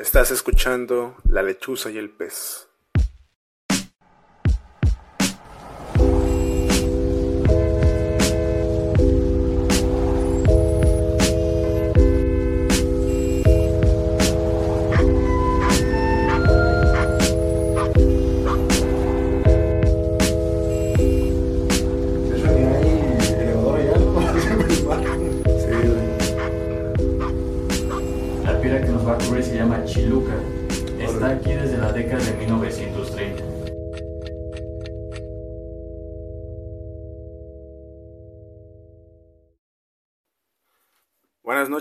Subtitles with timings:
[0.00, 2.69] Estás escuchando La lechuza y el pez.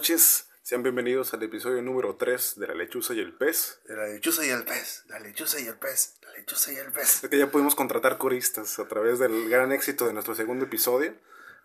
[0.10, 3.80] Noches, sean bienvenidos al episodio número 3 de La lechuza y el pez.
[3.88, 6.92] De la lechuza y el pez, la lechuza y el pez, la lechuza y el
[6.92, 7.24] pez.
[7.24, 11.14] Es que ya pudimos contratar coristas a través del gran éxito de nuestro segundo episodio.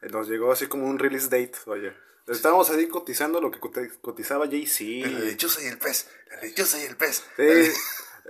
[0.02, 1.96] Eh, Nos llegó así como un release date, vaya.
[2.26, 3.60] Estábamos ahí cotizando lo que
[4.02, 5.08] cotizaba Jay-Z.
[5.08, 7.24] La lechuza y el pez, la lechuza y el pez.
[7.36, 7.72] Sí,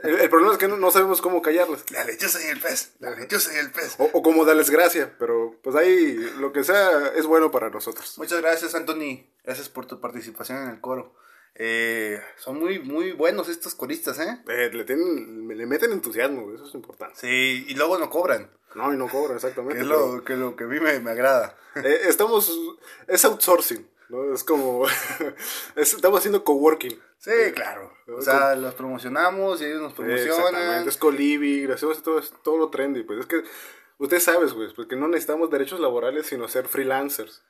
[0.03, 1.91] el, el problema es que no, no sabemos cómo callarlas.
[1.91, 3.95] la lechuza y el pez, la lechuza y el pez.
[3.99, 8.19] O, o cómo darles gracia, pero pues ahí lo que sea es bueno para nosotros.
[8.19, 9.27] Muchas gracias, Anthony.
[9.45, 11.15] Gracias por tu participación en el coro.
[11.57, 14.41] Eh, son muy, muy buenos estos coristas, ¿eh?
[14.49, 17.15] Eh, le, tienen, le meten entusiasmo, eso es importante.
[17.21, 18.51] Sí, y luego no cobran.
[18.75, 19.79] No, y no cobra Que exactamente.
[19.81, 21.57] es pero- lo que, lo que a mí me, me agrada.
[21.77, 22.53] Eh, estamos,
[23.07, 24.33] es outsourcing, ¿no?
[24.35, 24.87] Es como,
[25.77, 27.01] es- estamos haciendo coworking.
[27.19, 27.93] Sí, claro.
[28.09, 30.29] O sea, los promocionamos y ellos nos promocionan.
[30.39, 33.43] Exactamente, es Colibi, hacemos todo, todo lo trendy, pues es que,
[33.99, 37.43] usted sabes, güey, pues que no necesitamos derechos laborales, sino ser freelancers.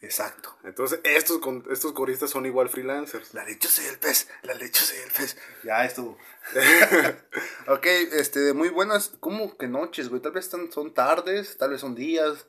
[0.00, 0.54] Exacto.
[0.64, 3.32] Entonces, estos, estos coristas son igual freelancers.
[3.32, 5.38] La lechuza y el pez, la lechuza y el pez.
[5.62, 6.18] Ya estuvo.
[7.68, 10.20] ok, este, muy buenas, ¿cómo que noches, güey?
[10.20, 12.46] Tal vez son tardes, tal vez son días.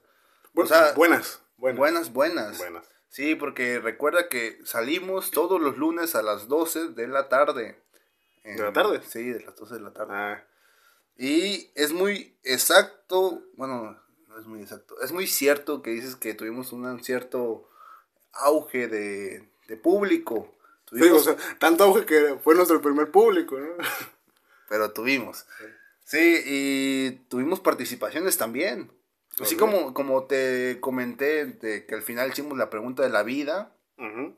[0.53, 1.79] Bueno, O sea, buenas, buenas.
[1.79, 2.57] Buenas, buenas.
[2.57, 2.85] Buenas.
[3.09, 7.81] Sí, porque recuerda que salimos todos los lunes a las 12 de la tarde.
[8.43, 9.01] ¿De la tarde?
[9.07, 10.13] Sí, de las 12 de la tarde.
[10.13, 10.43] Ah,
[11.17, 13.97] Y es muy exacto, bueno,
[14.27, 17.69] no es muy exacto, es muy cierto que dices que tuvimos un cierto
[18.33, 20.53] auge de, de público.
[20.91, 23.75] sí, o sea, tanto auge que fue nuestro primer público, ¿no?
[24.69, 25.45] pero tuvimos.
[26.03, 28.91] Sí, y tuvimos participaciones también.
[29.39, 33.75] Así como, como te comenté de que al final hicimos la pregunta de la vida,
[33.97, 34.35] Ujú.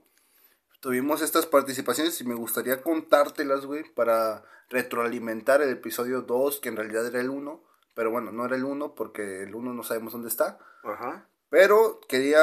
[0.79, 6.77] tuvimos estas participaciones y me gustaría contártelas, güey, para retroalimentar el episodio 2, que en
[6.77, 7.63] realidad era el 1.
[7.93, 10.59] Pero bueno, no era el 1 porque el 1 no sabemos dónde está.
[10.83, 11.27] Ajá.
[11.49, 12.41] Pero quería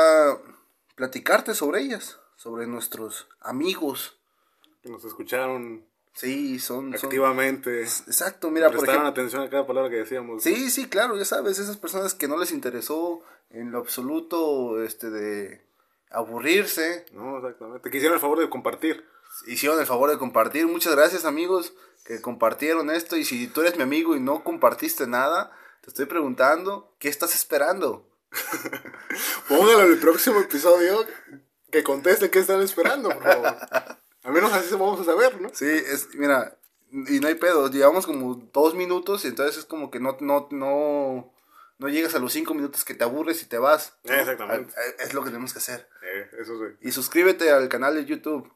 [0.94, 4.19] platicarte sobre ellas, sobre nuestros amigos.
[4.82, 6.97] Que nos escucharon Sí, son...
[6.97, 7.82] son- activamente.
[7.82, 9.08] Exacto, mira, por ejemplo...
[9.08, 10.42] atención a cada palabra que decíamos.
[10.42, 15.10] Sí, sí, claro, ya sabes, esas personas que no les interesó en lo absoluto, este,
[15.10, 15.64] de
[16.10, 17.91] aburrirse, No, exactamente.
[17.91, 19.04] Que hicieron el favor de compartir.
[19.47, 20.66] hicieron el favor de compartir.
[20.69, 21.74] Muchas gracias, amigos,
[22.04, 23.16] que compartieron esto.
[23.16, 25.50] Y si tú eres mi amigo y no compartiste nada,
[25.82, 28.08] te estoy preguntando, ¿qué estás esperando?
[29.48, 31.04] Póngalo en el próximo episodio.
[31.70, 33.56] Que contesten qué están esperando, por favor.
[34.24, 35.50] Al menos así se vamos a saber, ¿no?
[35.52, 36.56] Sí, es, mira,
[36.90, 40.48] y no hay pedo, llevamos como dos minutos y entonces es como que no, no,
[40.50, 41.32] no,
[41.78, 43.96] no llegas a los cinco minutos que te aburres y te vas.
[44.04, 44.14] ¿no?
[44.14, 44.72] Exactamente.
[44.76, 45.88] Ah, Es lo que tenemos que hacer.
[46.02, 46.74] Eh, eso sí.
[46.80, 48.50] Y suscríbete al canal de YouTube.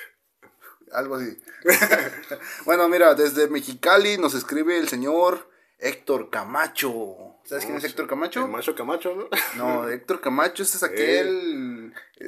[0.92, 1.38] Algo así.
[2.64, 7.36] bueno, mira, desde Mexicali nos escribe el señor Héctor Camacho.
[7.44, 8.44] ¿Sabes quién es Héctor Camacho?
[8.44, 9.28] El macho Camacho, ¿no?
[9.56, 11.77] No, Héctor Camacho ese es aquel,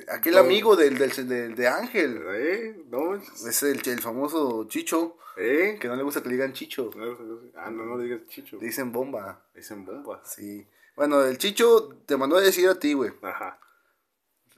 [0.08, 2.22] aquel amigo del, del, del- de Ángel.
[2.34, 5.78] Eh, no, Es el, el famoso Chicho, eh.
[5.80, 6.90] que no le gusta que le digan Chicho.
[6.96, 8.58] No, no, Ah, no, no le digas chicho.
[8.60, 9.44] Le dicen bomba.
[9.54, 10.22] Dicen bomba.
[10.24, 10.66] Sí.
[10.96, 13.58] Bueno, el Chicho te mandó a decir a ti, güey, Ajá,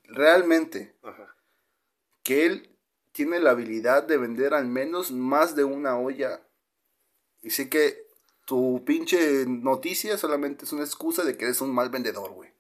[0.05, 1.35] realmente, ajá.
[2.23, 2.69] que él
[3.13, 6.41] tiene la habilidad de vender al menos más de una olla.
[7.43, 8.07] Y sé que
[8.47, 12.51] tu pinche noticia solamente es una excusa de que eres un mal vendedor, güey.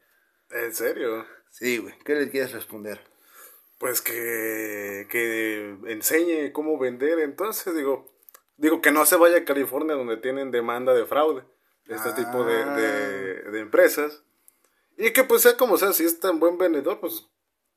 [0.50, 1.24] ¿En serio?
[1.52, 1.94] Sí, güey.
[2.04, 3.00] ¿Qué le quieres responder?
[3.78, 7.18] Pues que, que enseñe cómo vender.
[7.20, 8.10] Entonces, digo,
[8.56, 11.42] digo que no se vaya a California donde tienen demanda de fraude.
[11.84, 12.14] de Este Ah.
[12.14, 14.22] tipo de, de, de empresas.
[14.96, 17.26] Y que pues sea como sea, si es tan buen vendedor, pues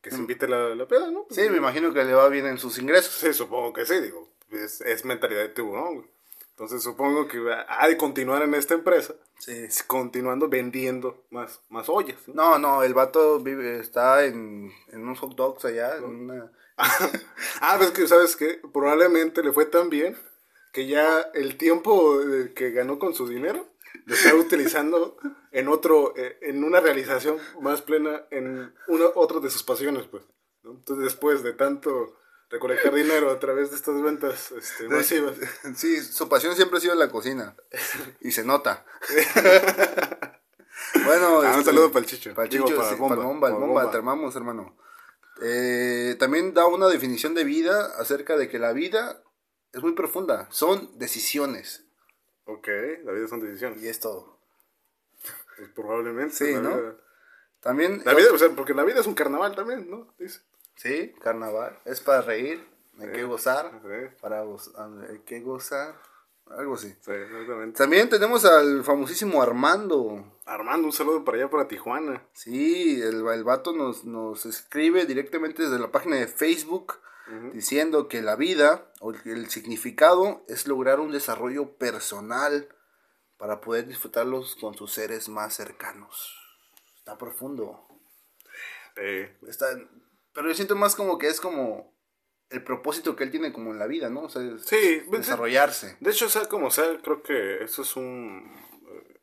[0.02, 1.26] que se invite la, la peda, ¿no?
[1.32, 3.14] Sí, me imagino que le va bien en sus ingresos.
[3.16, 6.08] Sí, supongo que sí, digo, es, es mentalidad de tiburón, güey.
[6.56, 7.38] Entonces supongo que
[7.68, 9.68] ha de continuar en esta empresa, Sí.
[9.88, 12.16] continuando vendiendo más, más ollas.
[12.28, 12.34] ¿no?
[12.34, 16.52] No, no, el vato vive, está en, en unos hot dogs allá, en una...
[16.78, 20.18] ah, pues que sabes que probablemente le fue tan bien
[20.72, 23.68] que ya el tiempo eh, que ganó con su dinero
[24.06, 25.18] lo está utilizando
[25.52, 30.24] en otro, eh, en una realización más plena en una otra de sus pasiones, pues.
[30.64, 30.72] ¿no?
[30.72, 32.16] Entonces después de tanto,
[32.50, 35.36] recolectar dinero a través de estas ventas este, masivas.
[35.76, 37.56] Sí, su pasión siempre ha sido la cocina.
[38.22, 38.86] Y se nota.
[41.06, 42.34] bueno, Ah, un este, saludo para el Chicho.
[42.34, 44.78] Para el Digo, Chicho, para sí, el Bomba, para el bomba, te amamos, hermano.
[45.42, 49.22] Eh, también da una definición de vida acerca de que la vida
[49.74, 50.48] es muy profunda.
[50.52, 51.84] Son decisiones.
[52.46, 52.68] Ok,
[53.04, 53.82] la vida son decisiones.
[53.84, 54.40] Y es todo.
[55.58, 56.36] Pues probablemente.
[56.36, 56.70] Sí, ¿no?
[56.70, 56.96] vida-
[57.60, 58.02] También.
[58.06, 60.14] La vida, o sea, porque la vida es un carnaval también, ¿no?
[60.20, 60.40] Dice.
[60.76, 61.80] Sí, carnaval.
[61.86, 62.68] Es para reír,
[63.00, 63.72] hay que gozar.
[63.84, 65.96] Sí, Para gozar, hay que gozar.
[66.48, 66.90] Algo así.
[67.02, 67.76] sí, exactamente.
[67.78, 70.38] También tenemos al famosísimo Armando.
[70.46, 72.24] Armando, un saludo para allá, para Tijuana.
[72.34, 77.00] Sí, el, el vato nos, nos escribe directamente desde la página de Facebook
[77.54, 82.70] diciendo que la vida o el, el significado es lograr un desarrollo personal
[83.38, 86.38] para poder disfrutarlos con sus seres más cercanos.
[87.00, 87.88] Está profundo.
[88.96, 89.68] Eh, Está,
[90.36, 91.92] pero yo siento más como que es como
[92.52, 94.22] el propósito que él tiene como en la vida, ¿no?
[94.26, 95.98] O sea, Sí, desarrollarse.
[96.00, 98.52] de hecho, sea como sea, creo que eso es un...
[98.88, 99.20] eh,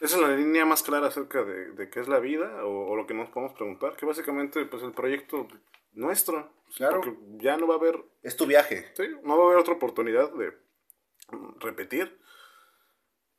[0.00, 2.96] Esa es la línea más clara acerca de, de qué es la vida o, o
[2.96, 5.48] lo que nos podemos preguntar, que básicamente pues el proyecto
[5.92, 7.00] nuestro, Claro.
[7.00, 8.92] porque ya no va a haber Es tu viaje.
[8.94, 10.52] Sí, no va a haber otra oportunidad de
[11.60, 12.20] repetir.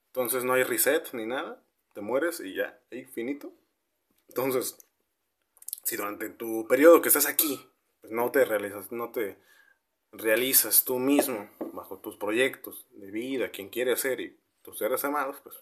[0.07, 1.61] Entonces no hay reset ni nada.
[1.93, 3.53] Te mueres y ya, ahí finito.
[4.29, 4.77] Entonces,
[5.89, 7.67] si durante tu periodo que estás aquí,
[7.99, 9.39] pues no te realizas, no te
[10.11, 15.37] realizas tú mismo bajo tus proyectos de vida, quien quiere ser y tus seres amados,
[15.41, 15.55] pues,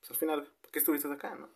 [0.00, 1.50] pues al final, ¿por qué estuviste acá, no?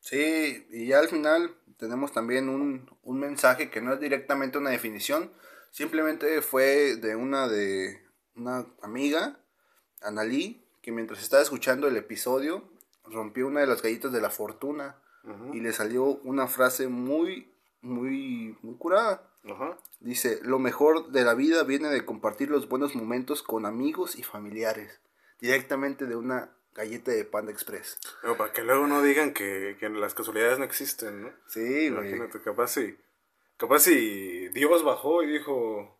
[0.00, 4.70] Sí, y ya al final tenemos también un, un mensaje que no es directamente una
[4.70, 5.30] definición,
[5.70, 9.38] simplemente fue de una de una amiga,
[10.00, 12.70] Analí, que mientras estaba escuchando el episodio
[13.04, 14.96] rompió una de las galletas de la fortuna
[15.52, 17.50] Y le salió una frase muy,
[17.80, 19.30] muy, muy curada.
[19.44, 19.78] Ajá.
[20.00, 24.22] Dice, lo mejor de la vida viene de compartir los buenos momentos con amigos y
[24.22, 25.00] familiares,
[25.40, 27.98] directamente de una galleta de Panda Express.
[28.20, 31.32] Pero para que luego no digan que, que las casualidades no existen, ¿no?
[31.46, 32.08] Sí, güey.
[32.10, 32.96] Imagínate, capaz si,
[33.56, 35.98] capaz si Dios bajó y dijo,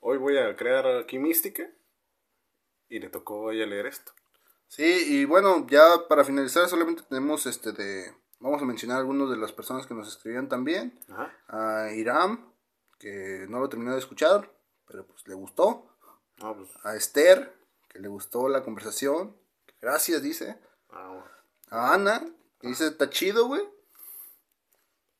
[0.00, 1.68] hoy voy a crear aquí mística,
[2.88, 4.12] y le tocó a ella leer esto.
[4.68, 8.12] Sí, y bueno, ya para finalizar solamente tenemos este de...
[8.38, 10.98] Vamos a mencionar algunos de las personas que nos escribieron también.
[11.10, 11.32] Ajá.
[11.48, 12.52] A Iram,
[12.98, 14.50] que no lo terminó de escuchar,
[14.86, 15.86] pero pues le gustó.
[16.38, 17.54] Pues, A Esther,
[17.88, 19.34] que le gustó la conversación.
[19.80, 20.58] Gracias, dice.
[20.90, 21.24] ah, bueno.
[21.70, 22.22] A Ana,
[22.60, 23.62] que dice, está chido, güey.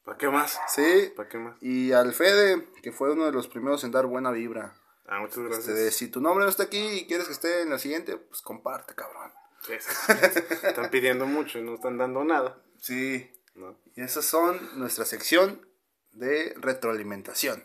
[0.04, 0.60] ¿Para qué más?
[0.68, 1.12] Sí.
[1.16, 1.56] ¿Para qué más?
[1.62, 4.74] Y al Fede, que fue uno de los primeros en dar buena vibra.
[5.06, 5.76] Ah, muchas Este, gracias.
[5.76, 8.40] de, si tu nombre no está aquí y quieres que esté en la siguiente, pues
[8.42, 9.32] comparte, cabrón.
[9.62, 10.46] Sí, exactamente.
[10.68, 12.56] están pidiendo mucho y no están dando nada.
[12.80, 13.30] Sí.
[13.54, 13.78] ¿no?
[13.94, 15.66] Y esas son nuestra sección
[16.12, 17.64] de retroalimentación.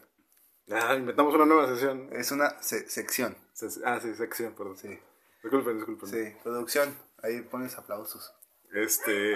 [0.72, 2.10] Ah, inventamos una nueva sesión.
[2.14, 3.36] Es una se- sección.
[3.54, 4.78] Se- Ah, sí, sección, perdón.
[4.78, 4.98] Sí.
[5.44, 6.10] Disculpen, disculpen.
[6.10, 6.96] Sí, producción.
[7.22, 8.34] Ahí pones aplausos.
[8.74, 9.36] Este,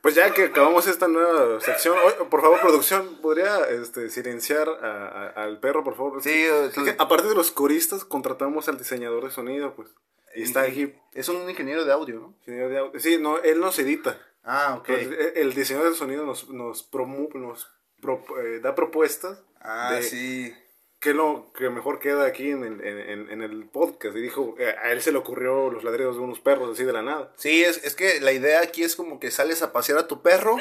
[0.00, 1.98] pues ya que acabamos esta nueva sección,
[2.30, 6.22] por favor, producción, ¿podría este, silenciar a- a- al perro, por favor?
[6.22, 6.46] Sí,
[6.82, 9.90] que aparte de los coristas, contratamos al diseñador de sonido, pues.
[10.34, 10.94] Y está aquí.
[11.12, 12.34] Es un ingeniero de audio, ¿no?
[12.40, 13.00] ingeniero de audio.
[13.00, 14.18] Sí, no, él nos edita.
[14.44, 14.88] Ah, ok.
[14.88, 17.68] Entonces, el- diseñador de sonido nos, nos, promu- nos
[18.00, 20.54] pro- eh, da propuestas Ah, de sí.
[21.00, 24.16] qué es lo que mejor queda aquí en el, en, en- el podcast.
[24.16, 26.92] Y dijo, eh, a él se le ocurrió los ladridos de unos perros así de
[26.92, 27.32] la nada.
[27.36, 30.22] Sí, es, es que la idea aquí es como que sales a pasear a tu
[30.22, 30.56] perro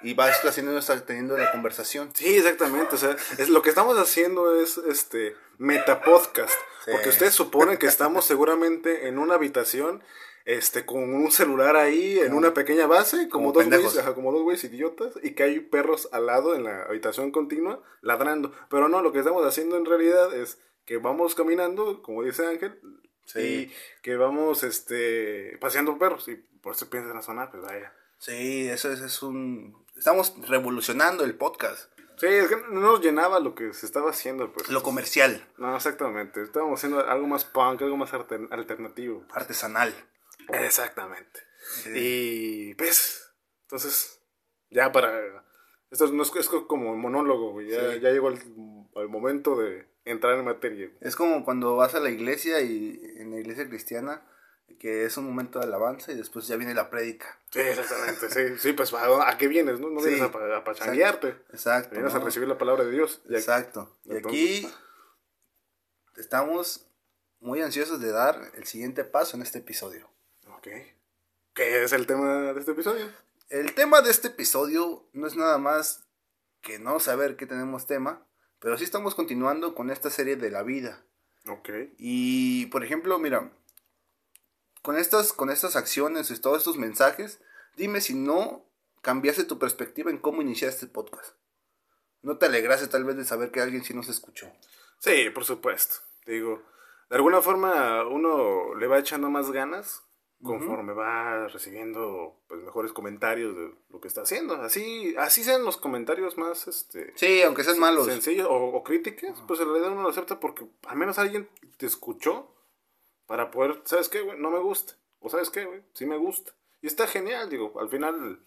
[0.00, 2.10] y vas haciendo, teniendo la conversación.
[2.14, 2.94] Sí, exactamente.
[2.94, 6.58] O sea, es, lo que estamos haciendo es este metapodcast.
[6.84, 6.90] Sí.
[6.92, 10.02] Porque ustedes suponen que estamos seguramente en una habitación
[10.48, 14.32] este, con un celular ahí en una pequeña base, como, como dos güeyes, ajá, como
[14.32, 18.50] dos güeyes idiotas, y que hay perros al lado en la habitación continua ladrando.
[18.70, 22.80] Pero no, lo que estamos haciendo en realidad es que vamos caminando, como dice Ángel,
[23.26, 23.40] Sí.
[23.40, 26.26] y que vamos este, paseando perros.
[26.28, 27.92] Y por eso piensan a sonar, pues vaya.
[28.18, 29.84] Sí, eso es, es un...
[29.98, 31.90] Estamos revolucionando el podcast.
[32.16, 34.70] Sí, es que no nos llenaba lo que se estaba haciendo, pues.
[34.70, 36.42] Lo comercial, No, exactamente.
[36.42, 39.24] Estábamos haciendo algo más punk, algo más alter- alternativo.
[39.30, 39.92] artesanal.
[40.48, 41.40] Exactamente.
[41.94, 44.20] Y pues, entonces,
[44.70, 45.44] ya para...
[45.90, 47.68] Esto no es, es como un monólogo, güey.
[47.70, 48.00] Ya, Sí.
[48.00, 48.38] ya llegó el,
[48.96, 50.86] el momento de entrar en materia.
[50.86, 50.98] güey.
[51.00, 54.22] Es como cuando vas a la iglesia y en la iglesia cristiana,
[54.78, 57.40] que es un momento de alabanza y después ya viene la prédica.
[57.50, 58.28] Sí, exactamente.
[58.30, 59.80] Sí, sí pues ¿a, qué vienes?
[59.80, 60.10] No, no Sí.
[60.10, 61.28] vienes a, a pachanguearte.
[61.50, 61.94] Exacto.
[61.94, 63.22] Vienes a recibir la palabra de Dios.
[63.24, 63.98] Y aquí- Exacto.
[64.04, 64.68] Y Entonces- aquí
[66.16, 66.86] estamos
[67.40, 70.10] muy ansiosos de dar el siguiente paso en este episodio.
[70.58, 70.66] Ok.
[71.54, 73.06] ¿Qué es el tema de este episodio?
[73.48, 76.04] El tema de este episodio no es nada más
[76.62, 78.26] que no saber que tenemos tema,
[78.58, 81.04] Pero sí estamos continuando con esta serie de la vida.
[81.46, 81.68] Ok.
[81.96, 83.52] Y, por ejemplo, mira,
[84.82, 87.40] con estas, con estas acciones y todos estos mensajes,
[87.76, 88.64] dime si no
[89.00, 91.36] cambiaste tu perspectiva en cómo iniciaste este podcast.
[92.22, 94.50] ¿No te alegraste tal vez de saber que alguien sí nos escuchó?
[94.98, 95.98] Sí, por supuesto.
[96.24, 96.60] Te digo,
[97.10, 100.02] de alguna forma uno le va echando más ganas
[100.42, 104.54] conforme va recibiendo pues mejores comentarios de lo que está haciendo.
[104.54, 108.06] Así, así sean los comentarios más este Sí, aunque sean malos.
[108.06, 111.86] sencillos o, o críticas, pues en realidad uno lo acepta porque al menos alguien te
[111.86, 112.54] escuchó
[113.26, 114.38] para poder, ¿sabes qué, güey?
[114.38, 114.94] No me gusta.
[115.20, 115.82] O ¿sabes qué, güey?
[115.94, 116.52] Sí me gusta.
[116.80, 118.40] Y está genial, digo, al final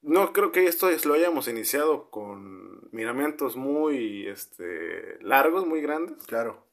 [0.00, 6.24] no creo que esto es- lo hayamos iniciado con miramientos muy este largos, muy grandes.
[6.26, 6.64] Claro.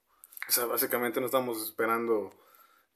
[0.48, 2.32] O sea, básicamente no estamos esperando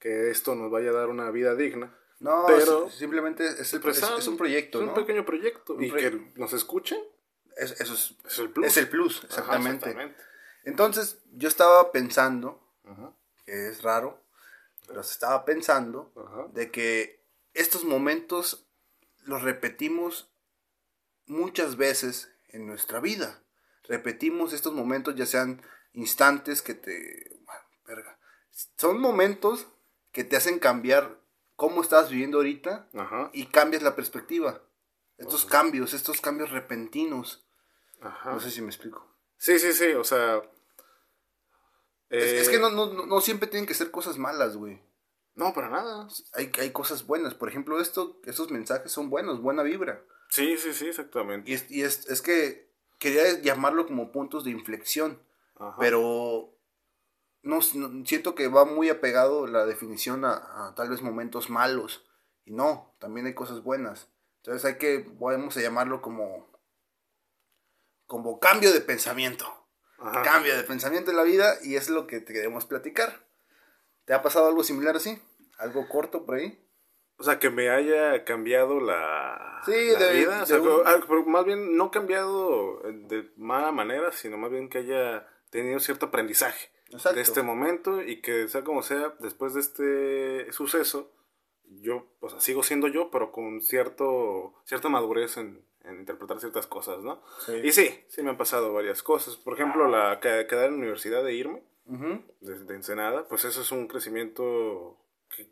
[0.04, 1.98] que esto nos vaya a dar una vida digna.
[2.20, 4.92] No, Pero- si- simplemente es, el- es- es un proyecto, Es ¿no?
[4.92, 5.72] un pequeño proyecto.
[5.74, 7.00] Un y que nos escuchen
[7.56, 8.66] Es- eso es, es el plus.
[8.66, 9.76] es el plus, Ajá, exactamente.
[9.88, 10.22] exactamente.
[10.64, 14.22] Entonces, yo estaba pensando, Ajá, que es raro,
[14.86, 16.48] pero estaba pensando ajá.
[16.52, 18.66] de que estos momentos
[19.24, 20.30] los repetimos
[21.26, 23.42] muchas veces en nuestra vida.
[23.84, 25.62] Repetimos estos momentos, ya sean
[25.94, 27.38] instantes que te...
[27.46, 28.18] bueno, verga.
[28.76, 29.66] Son momentos
[30.14, 31.18] que te hacen cambiar
[31.56, 34.62] cómo estás viviendo ahorita Ajá, y cambias la perspectiva.
[35.18, 37.44] Estos cambios, estos cambios repentinos.
[38.00, 38.32] ajá.
[38.32, 39.06] No sé si me explico.
[39.36, 40.40] Sí, sí, sí, o sea...
[42.10, 44.80] Es, eh, es que no, no, no- no siempre tienen que ser cosas malas, güey.
[45.34, 46.06] No, para nada.
[46.34, 47.34] Hay, hay cosas buenas.
[47.34, 50.02] Por ejemplo, esto, estos mensajes son buenos, buena vibra.
[50.28, 51.50] Sí, sí, sí, exactamente.
[51.50, 52.68] Y, es, y es, es que
[52.98, 55.20] quería llamarlo como puntos de inflexión,
[55.56, 55.76] Ajá.
[55.78, 56.53] pero
[57.44, 60.32] no, no- siento que va muy apegado la definición a,
[60.68, 62.04] a tal vez momentos malos.
[62.44, 64.08] Y no, también hay cosas buenas.
[64.38, 64.98] Entonces hay que,
[65.56, 66.46] a llamarlo como,
[68.06, 69.46] como cambio de pensamiento.
[69.98, 70.22] Ajá.
[70.22, 73.26] Cambio de pensamiento en la vida y es lo que te queremos platicar.
[74.04, 75.18] ¿Te ha pasado algo similar así?
[75.58, 76.60] ¿Algo corto por ahí?
[77.16, 80.42] O sea, que me haya cambiado la, Sí, la de- vida.
[80.42, 84.50] O sea, de un- ah, pero más bien no cambiado de mala manera, sino más
[84.50, 87.16] bien que haya tenido cierto aprendizaje Exacto.
[87.16, 91.10] de este momento y que sea como sea, después de este suceso,
[91.80, 96.66] yo, o sea, sigo siendo yo, pero con cierto, cierta madurez en, en interpretar ciertas
[96.66, 97.22] cosas, ¿no?
[97.46, 97.52] Sí.
[97.64, 99.36] Y sí, sí me han pasado varias cosas.
[99.36, 102.22] Por ejemplo, la que- quedar en la universidad de irme Ujú.
[102.40, 104.96] desde Ensenada, pues eso es un crecimiento
[105.34, 105.48] que,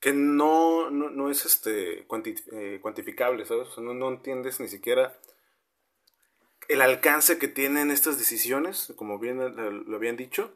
[0.00, 3.68] que no, no, no es este cuanti- eh, cuantificable, ¿sabes?
[3.68, 5.16] O sea, no, no entiendes ni siquiera
[6.68, 10.54] el alcance que tienen estas decisiones, como bien lo habían dicho,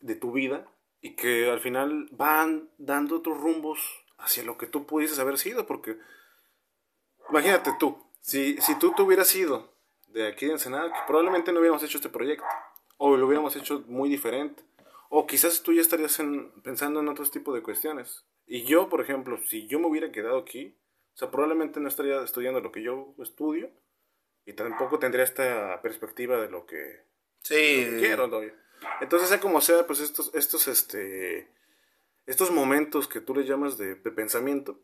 [0.00, 0.66] de tu vida,
[1.00, 3.80] y que al final van dando otros rumbos
[4.18, 5.98] hacia lo que tú pudieses haber sido, porque
[7.30, 9.72] imagínate tú, si, si tú te hubieras ido
[10.08, 12.44] de aquí de Ensenada, que probablemente no hubiéramos hecho este proyecto,
[12.96, 14.62] o lo hubiéramos hecho muy diferente,
[15.08, 18.24] o quizás tú ya estarías en- pensando en otros tipos de cuestiones.
[18.46, 20.76] Y yo, por ejemplo, si yo me hubiera quedado aquí,
[21.14, 23.70] o sea, probablemente no estaría estudiando lo que yo estudio,
[24.46, 27.04] y tampoco tendría esta perspectiva de lo que,
[27.42, 27.84] Sí.
[27.84, 28.40] lo que quiero, ¿no?
[29.00, 31.50] Entonces, sea como sea, pues estos, estos, este,
[32.26, 34.80] estos momentos que tú le llamas de, de pensamiento,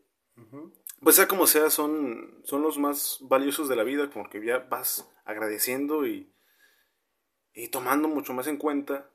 [1.01, 4.59] pues sea como sea, son, son los más valiosos de la vida, como que ya
[4.59, 6.31] vas agradeciendo y,
[7.53, 9.09] y tomando mucho más en cuenta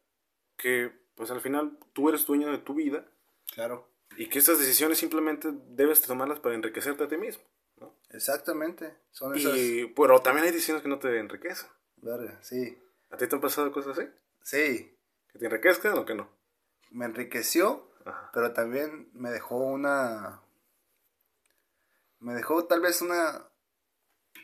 [0.56, 3.06] que, pues al final, tú eres dueño de tu vida
[3.52, 3.88] Claro.
[4.16, 7.42] y que estas decisiones simplemente debes tomarlas para enriquecerte a ti mismo.
[8.10, 8.96] Exactamente.
[9.10, 9.56] Son esas.
[9.56, 11.68] Y, pero también hay decisiones que no te enriquecen.
[11.96, 12.80] Verga, sí.
[13.10, 14.08] ¿A ti te han pasado cosas así?
[14.42, 14.96] Sí.
[15.32, 16.30] ¿Que te enriquezcan o que no?
[16.90, 18.30] Me enriqueció, Ajá.
[18.32, 20.42] pero también me dejó una.
[22.20, 23.48] Me dejó tal vez una.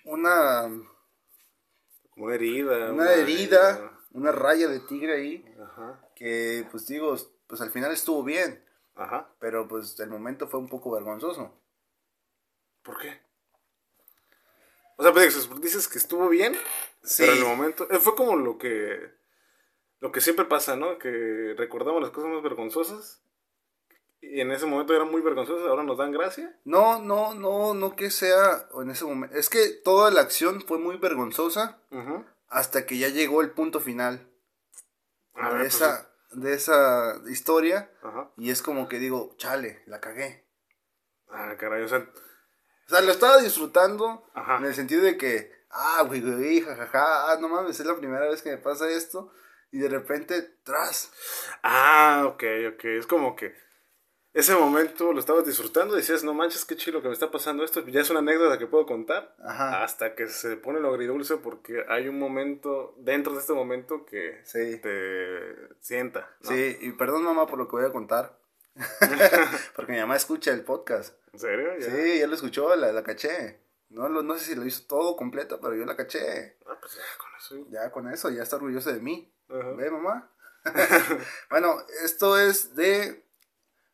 [0.05, 0.63] Una.
[2.11, 2.93] Como una herida.
[2.93, 5.55] Una herida, una raya de tigre ahí.
[5.61, 6.09] Ajá.
[6.15, 7.17] Que, pues digo,
[7.47, 8.65] pues al final estuvo bien.
[8.95, 9.35] Ajá.
[9.41, 11.61] Pero pues el momento fue un poco vergonzoso.
[12.83, 13.21] ¿Por qué?
[14.97, 16.55] O sea, pues dices- que estuvo bien,
[17.03, 17.23] Sí.
[17.25, 17.87] pero en el momento...
[17.91, 19.13] eh, fue como lo que...
[20.01, 20.99] Lo que siempre pasa, ¿no?
[20.99, 23.23] Que recordamos las cosas más vergonzosas.
[24.21, 26.59] Y en ese momento eran muy vergonzosas, ahora nos dan gracia.
[26.65, 29.37] No, no, no, no que sea en ese momento.
[29.37, 32.25] Es que toda la acción fue muy vergonzosa Ujú.
[32.49, 34.29] hasta que ya llegó el punto final
[35.35, 37.91] A de, ver, pues, esa, de esa historia.
[38.03, 38.31] Ajá.
[38.37, 40.45] Y es como que digo, chale, la cagué.
[41.29, 42.07] Ah, caray, o sea...
[42.87, 44.59] O sea, lo estaba disfrutando Ajá.
[44.59, 48.29] en el sentido de que, ah, güey, güey, jajaja, ah, no mames, es la primera
[48.29, 49.33] vez que me pasa esto.
[49.73, 51.11] Y de repente, tras.
[51.63, 52.43] Ah, ok,
[52.75, 52.85] ok.
[52.85, 53.55] Es como que...
[54.35, 57.85] ese momento lo estabas disfrutando, decías, no manches, qué chido que me está pasando esto,
[57.87, 59.83] ya es una anécdota que puedo contar, Ajá.
[59.85, 64.41] hasta que se pone lo agridulce porque hay un momento, dentro de este momento, que
[64.45, 64.79] Sí.
[64.81, 66.29] te sienta.
[66.43, 66.51] ¿no?
[66.51, 68.37] Sí, y perdón mamá por lo que voy a contar.
[69.77, 71.15] Porque mi mamá escucha el podcast.
[71.33, 71.79] ¿En serio?
[71.79, 71.87] ¿Ya?
[71.91, 73.61] Sí, ya lo escuchó, la, la caché.
[73.91, 76.57] No, lo- no sé si lo hizo todo completo, pero yo la caché.
[76.67, 77.71] Ah, pues ya, con eso.
[77.71, 79.33] Ya con eso, ya está orgullosa de mí.
[79.49, 79.71] Ajá.
[79.73, 80.31] ¿Ve, mamá?
[81.51, 83.25] bueno, esto es de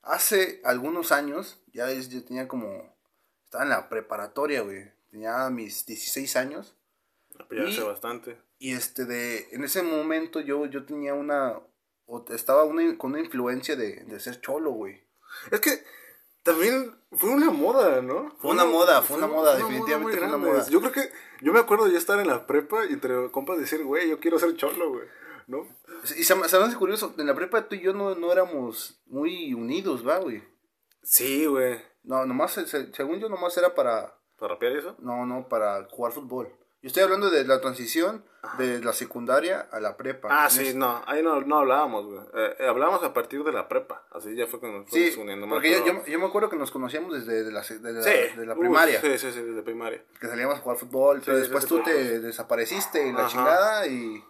[0.02, 1.60] hace algunos años.
[1.72, 2.96] Ya es- yo tenía como.
[3.44, 4.92] Estaba en la preparatoria, güey.
[5.10, 6.76] Tenía mis 16 años.
[7.50, 8.38] Ya hace bastante.
[8.58, 9.49] Y este de.
[9.52, 11.58] En ese momento yo, yo tenía una.
[12.10, 15.00] O estaba una, con una influencia de, de ser cholo, güey.
[15.50, 15.84] Es que
[16.42, 18.34] también fue una moda, ¿no?
[18.40, 20.66] Fue una moda, fue una moda, definitivamente muy fue una moda.
[20.68, 23.84] Yo creo que, yo me acuerdo ya estar en la prepa y entre compas decir,
[23.84, 25.06] güey, yo quiero ser cholo, güey,
[25.46, 25.66] ¿no?
[26.16, 29.52] Y se, me- hace curioso, en la prepa tú y yo no, no éramos muy
[29.54, 30.42] unidos, ¿va, güey?
[31.02, 31.80] Sí, güey.
[32.02, 34.96] No, nomás, se- se- según yo, nomás era para, ¿Para rapear eso?
[34.98, 36.48] no, no, para jugar fútbol.
[36.82, 38.25] Yo estoy hablando de la transición
[38.56, 40.28] de la secundaria a la prepa.
[40.30, 42.20] Ah, sí, no, ahí no, no hablábamos, güey.
[42.32, 45.46] Eh, eh, hablábamos a partir de la prepa, así ya fue cuando nos Sí, uniendo
[45.46, 45.56] más.
[45.56, 48.02] porque yo, yo, yo me acuerdo que nos conocíamos desde de la, se- de la,
[48.02, 48.99] Sí, de la uy, primaria.
[49.02, 50.02] sí, sí, sí, desde primaria.
[50.18, 53.28] Que salíamos a jugar fútbol, pero después tú te desapareciste y la Ajá.
[53.28, 54.25] chingada y...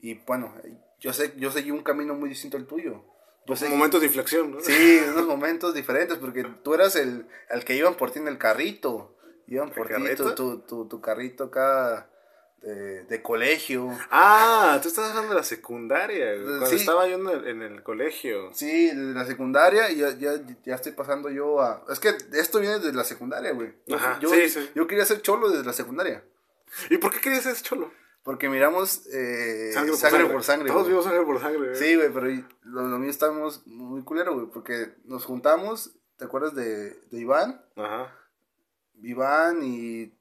[0.00, 0.54] Y bueno,
[1.00, 3.04] yo sé, yo seguí un camino muy distinto al tuyo.
[3.46, 4.60] Yo seguí- Momentos de inflexión, ¿no?
[4.60, 8.38] Sí, unos momentos diferentes, porque tú eras el, el que iban por ti en el
[8.38, 9.16] carrito.
[9.52, 12.08] Iban ¿El por ti, tu, tu, tu, tu carrito acá
[12.62, 13.88] de, de colegio.
[14.10, 16.76] Ah, tú estás hablando de la secundaria, güey, cuando Sí.
[16.76, 18.50] estaba yo en el, en el colegio.
[18.54, 21.84] Sí, de la secundaria y ya, ya, ya estoy pasando yo a...
[21.90, 23.74] Es que esto viene de la secundaria, güey.
[23.92, 24.70] Ajá, yo, sí, sí.
[24.74, 26.22] yo quería ser cholo desde la secundaria.
[26.88, 27.90] ¿Y por qué querías ser cholo?
[28.22, 30.68] Porque miramos eh, sangre, por sangre.
[30.70, 31.58] Todos vimos sangre por sangre.
[31.58, 31.74] güey.
[31.74, 32.28] Sí, güey, pero
[32.62, 37.60] lo, lo mío estábamos muy culero, güey, porque nos juntamos, ¿te acuerdas de, de Iván?
[37.74, 38.16] Ajá.
[39.02, 40.12] Iván y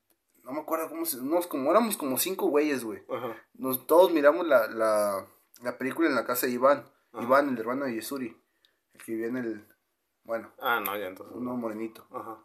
[0.44, 3.04] no me acuerdo cómo se, nos, como éramos como cinco güeyes, güey.
[3.10, 3.36] Ajá.
[3.54, 5.28] Nos todos miramos la, la,
[5.62, 6.86] la película en la casa de Iván.
[7.14, 7.24] Ajá.
[7.24, 8.36] Iván, el hermano de Yesuri,
[8.94, 9.68] el que en el
[10.24, 11.36] bueno, Ah, no, ya entonces.
[11.36, 12.06] uno morenito.
[12.12, 12.38] Ajá.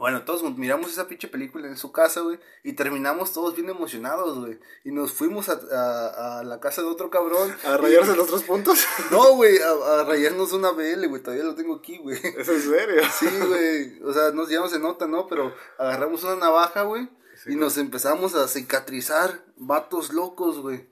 [0.00, 4.38] Bueno, todos miramos esa pinche película en su casa, güey, y terminamos todos bien emocionados,
[4.38, 4.58] güey.
[4.82, 7.54] Y nos fuimos a, a, a la casa de otro cabrón.
[7.66, 8.82] ¿A rayarse los tres puntos?
[9.10, 12.16] No, güey, a, a rayarnos una BL, güey, todavía lo tengo aquí, güey.
[12.16, 13.02] ¿Es en serio?
[13.12, 14.02] Sí, güey.
[14.02, 15.26] O sea, no, ya no se nota, ¿no?
[15.26, 17.10] Pero agarramos una navaja, güey.
[17.44, 19.44] Sí, y nos empezamos a cicatrizar.
[19.56, 20.88] Vatos locos, güey.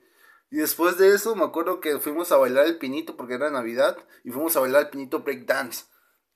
[0.51, 3.97] Y después de eso, me acuerdo que fuimos a bailar el pinito porque era Navidad.
[4.23, 5.85] Y fuimos a bailar el pinito breakdance.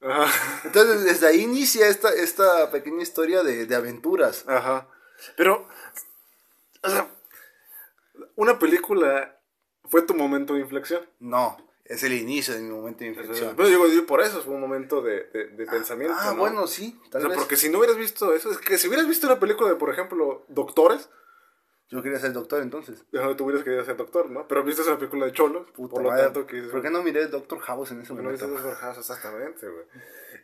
[0.04, 0.62] Ajá.
[0.66, 4.44] Entonces, desde ahí inicia esta, esta pequeña historia de, de aventuras.
[4.48, 4.88] Ajá.
[5.38, 5.68] Pero,
[6.84, 7.08] o sea,
[8.36, 9.40] una película
[9.86, 11.08] fue tu momento de inflexión.
[11.20, 13.56] No, es el inicio de mi momento de inflexión.
[13.56, 16.16] Pero digo, digo, por eso fue un momento de, de, de pensamiento.
[16.18, 16.38] Ah, ¿no?
[16.40, 17.38] bueno, sí, O sea, vez.
[17.38, 19.92] porque si no hubieras visto eso, es que si hubieras visto una película de, por
[19.92, 21.10] ejemplo, Doctores,
[21.90, 23.04] Yo quería ser doctor entonces.
[23.12, 24.48] no, tú hubieras querido ser doctor, ¿no?
[24.48, 27.28] Pero viste una película de Cholos, Puta por lo tanto que ¿Por qué no miré
[27.28, 28.68] Doctor House en ese ¿por qué no viste momento?
[28.68, 28.98] Doctor House?
[28.98, 29.86] Exactamente, güey.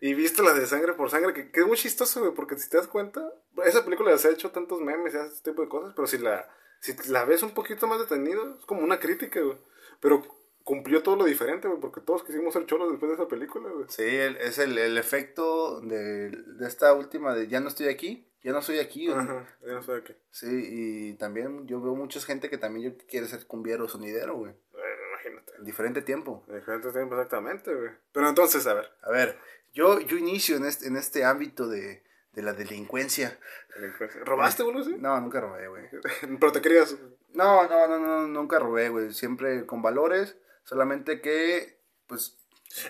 [0.02, 2.70] Y viste la de Sangre por Sangre, que, que es muy chistoso, güey, porque si
[2.70, 3.22] te das cuenta,
[3.66, 6.18] esa película se ha hecho tantos memes y hace este tipo de cosas, pero si
[6.20, 6.48] la,
[6.80, 9.58] si la ves un poquito más detenido, es como una crítica, güey.
[10.00, 10.24] Pero
[10.64, 13.86] cumplió todo lo diferente, güey, porque todos quisimos ser cholos después de esa película, güey.
[13.90, 18.28] Sí, el- es el, el efecto de, de esta última de ya no estoy aquí,
[18.44, 19.08] ya no estoy aquí.
[19.08, 19.18] güey.
[19.20, 20.16] Ajá, ya no de qué.
[20.32, 24.36] Sí, y también yo veo mucha gente que también yo- quiere ser cumbiero o sonidero,
[24.36, 24.54] güey.
[24.72, 25.54] Bueno, imagínate.
[25.58, 26.44] En diferente tiempo.
[26.48, 27.90] En diferentes tiempos, exactamente, güey.
[28.12, 29.38] Pero entonces, a ver, A ver,
[29.74, 33.38] yo, yo inicio en este, en este ámbito de, de la delincuencia.
[33.76, 34.22] delincuencia.
[34.24, 34.96] ¿robaste, boludo, sí?
[35.00, 35.84] No, nunca robé, güey.
[36.40, 36.96] Pero te querías...
[37.34, 39.14] No, no, no, no, nunca robé, güey.
[39.14, 40.38] Siempre con valores,
[40.70, 42.38] solamente que, pues,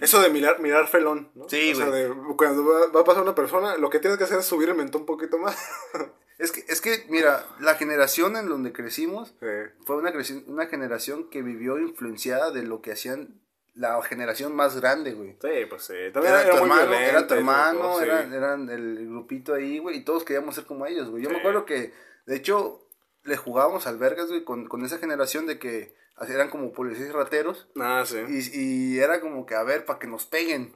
[0.01, 1.47] Eso de mirar, mirar felón, ¿no?
[1.47, 4.25] Sí, O sea, de cuando va, va a pasar una persona, lo que tienes que
[4.25, 5.55] hacer es subir el mentón un poquito más.
[6.37, 9.45] es que, es que, mira, la generación en donde crecimos Sí.
[9.85, 10.11] fue una,
[10.47, 13.39] una generación que vivió influenciada de lo que hacían
[13.73, 15.37] la generación más grande, güey.
[15.41, 15.93] Sí, pues sí.
[16.11, 18.03] También Era, era, tu muy hermano, era tu hermano, sí.
[18.03, 21.23] eran, eran el grupito ahí, güey, y todos queríamos ser como ellos, güey.
[21.23, 21.93] Yo me acuerdo que,
[22.25, 22.85] de hecho,
[23.23, 25.95] le jugábamos al Vergas, güey, con, con esa generación de que
[26.27, 28.17] eran como policías rateros, Ah, sí.
[28.27, 30.73] y, y era como que, a ver, para que nos peguen.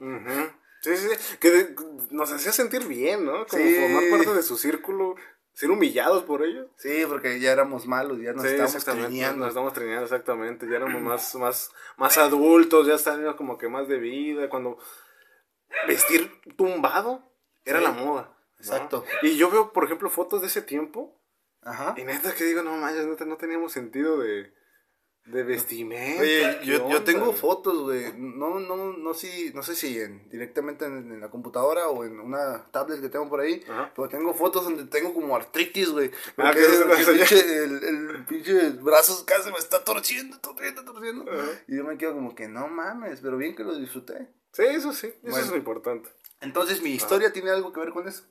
[0.80, 1.36] Sí, sí, sí.
[1.38, 1.76] Que de-
[2.10, 3.46] nos hacía sentir bien, ¿no?
[3.46, 3.74] Como Sí.
[3.80, 5.16] formar parte de su círculo,
[5.54, 6.66] ser humillados por ellos.
[6.78, 9.38] Sí, porque ya éramos malos, ya nos sí, estábamos trineando.
[9.40, 10.66] Nos estamos treinando, exactamente.
[10.68, 14.48] Ya éramos más, más, más adultos, ya estábamos como que más de vida.
[14.48, 14.78] Cuando
[15.86, 17.22] vestir tumbado
[17.64, 18.30] era la moda.
[18.30, 18.58] ¿no?
[18.58, 19.04] Exacto.
[19.22, 21.18] Y yo veo, por ejemplo, fotos de ese tiempo.
[21.64, 21.94] Ajá.
[21.96, 24.52] Y neta que digo, no manches, neta, no teníamos sentido de,
[25.24, 26.20] De vestimenta.
[26.22, 28.12] Oye, ¿qué yo, yo tengo fotos, güey.
[28.18, 32.20] No, no, no, si, no sé si en- directamente en, en la computadora o en
[32.20, 33.64] una tablet que tengo por ahí.
[33.66, 33.90] Ajá.
[33.96, 36.10] Pero tengo fotos donde tengo como artritis, güey.
[36.36, 41.24] Ah, el, el, pinche brazo casi me está torciendo, torciendo, torciendo.
[41.30, 41.46] Ajá.
[41.68, 44.28] Y yo me quedo como que no mames, pero bien que lo disfruté.
[44.52, 45.06] Sí, eso sí.
[45.06, 45.38] Eso Bueno.
[45.38, 46.10] es lo importante.
[46.42, 48.24] Entonces mi historia tiene algo que ver con eso.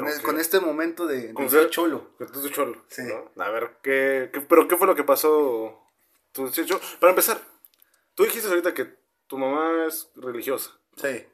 [0.00, 2.10] Con, el- con este momento de, de Con ser cholo.
[2.18, 2.84] Tú eres cholo.
[2.88, 3.02] Sí.
[3.02, 3.42] ¿no?
[3.42, 5.80] A ver, ¿qué, qué- pero qué fue lo que pasó?
[6.32, 7.40] Tú, sí, yo- para empezar,
[8.14, 8.94] tú dijiste ahorita que
[9.26, 10.72] tu mamá es religiosa.
[10.96, 11.26] Sí.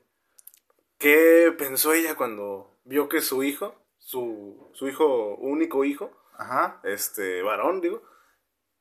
[0.98, 6.80] ¿Qué pensó ella cuando vio que su hijo, su, su hijo, único hijo, Ajá.
[6.84, 8.02] este, varón, digo,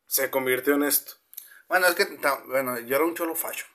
[0.05, 1.13] se convirtió en esto?
[1.67, 2.05] Bueno, es que,
[2.47, 3.67] bueno, yo era un cholo fashion.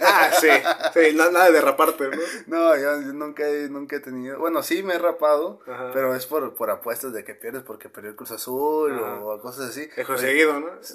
[0.00, 0.48] Ah, sí,
[0.94, 2.16] sí, na- nada de derraparte, ¿no?
[2.46, 4.38] No, yo, yo nunca, he, nunca he tenido.
[4.38, 5.90] Bueno, sí me he rapado, Ajá.
[5.92, 9.20] pero es por, por apuestas de que pierdes porque perdió el Cruz Azul Ajá.
[9.24, 9.86] o cosas así.
[9.96, 10.70] Dejo Oye, seguido, ¿no?
[10.82, 10.94] sí.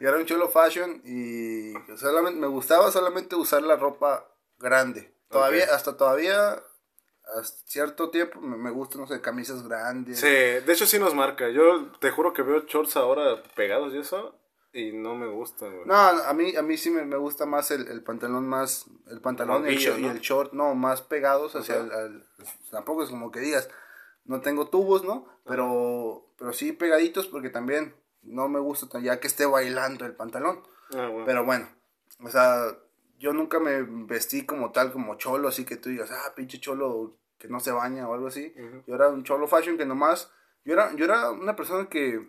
[0.00, 4.26] Yo era un chulo fashion y solamente me gustaba solamente usar la ropa
[4.58, 5.12] grande.
[5.30, 6.62] Todavía, hasta todavía,
[7.38, 10.18] hasta cierto tiempo me, me gustan, no sé, camisas grandes.
[10.20, 11.48] Sí, de hecho sí nos marca.
[11.50, 14.34] Yo te juro que veo shorts ahora pegados y eso,
[14.72, 15.86] y no me gustan, güey.
[15.86, 19.20] No, a mí, a mí sí me, me gusta más el, el pantalón más, el
[19.20, 20.10] pantalón y el, y ¿no?
[20.10, 21.84] el short, no, más pegados hacia Ajá.
[21.84, 22.24] el, al-
[22.70, 23.68] tampoco es como que digas,
[24.24, 25.26] no tengo tubos, ¿no?
[25.46, 30.14] Pero, pero sí pegaditos porque también no me gusta tan- ya que esté bailando el
[30.14, 30.62] pantalón.
[30.94, 31.24] Ah, bueno.
[31.24, 31.68] Pero bueno,
[32.22, 32.76] o sea,
[33.18, 37.16] yo nunca me vestí como tal, como cholo, así que tú digas, ah, pinche cholo
[37.38, 38.52] que no se baña o algo así.
[38.86, 40.30] Yo era un cholo fashion que nomás,
[40.64, 42.28] yo era, yo era una persona que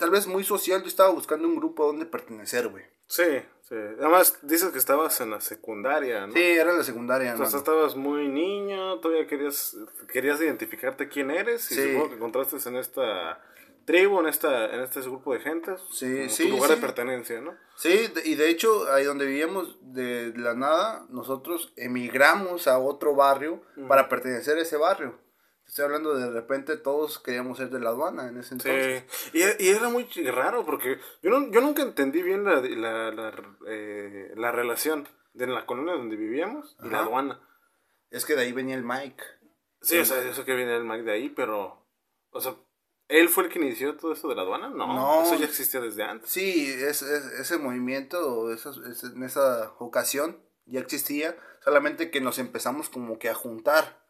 [0.00, 2.84] tal vez muy social, yo estaba buscando un grupo a donde pertenecer, güey.
[3.06, 3.22] Sí,
[3.68, 3.74] sí.
[3.98, 6.32] Además, dices que estabas en la secundaria, ¿no?
[6.32, 7.58] Sí, era en la secundaria, O sea, hermano.
[7.58, 9.76] estabas muy niño, todavía querías,
[10.12, 11.82] querías identificarte quién eres y Sí.
[11.92, 13.40] supongo que encontraste en esta
[13.84, 16.74] tribu, en esta en este grupo de gente, Sí, como sí, tu lugar sí.
[16.76, 17.54] de pertenencia, ¿no?
[17.76, 23.62] Sí, y de hecho, ahí donde vivíamos de la nada, nosotros emigramos a otro barrio
[23.88, 25.18] para pertenecer a ese barrio.
[25.70, 29.04] Estoy hablando de, de repente todos queríamos ser de la aduana en ese entonces.
[29.08, 30.02] Sí, y, y era muy
[30.32, 35.46] raro porque yo, no, yo nunca entendí bien la, la, la, eh, la relación de
[35.46, 37.40] la colonia donde vivíamos y la aduana.
[38.10, 39.22] Es que de ahí venía el Mike.
[39.80, 41.86] Sí, o sea, yo sé que viene el Mac de ahí, pero,
[42.30, 42.56] o sea,
[43.06, 44.70] ¿él fue el que inició todo esto de la aduana?
[44.70, 45.22] No, No.
[45.22, 46.28] eso ya existía desde antes.
[46.30, 52.20] Sí, es, es- ese movimiento, o esos- ese- en esa ocasión ya existía, solamente que
[52.20, 54.00] nos empezamos como que a juntar.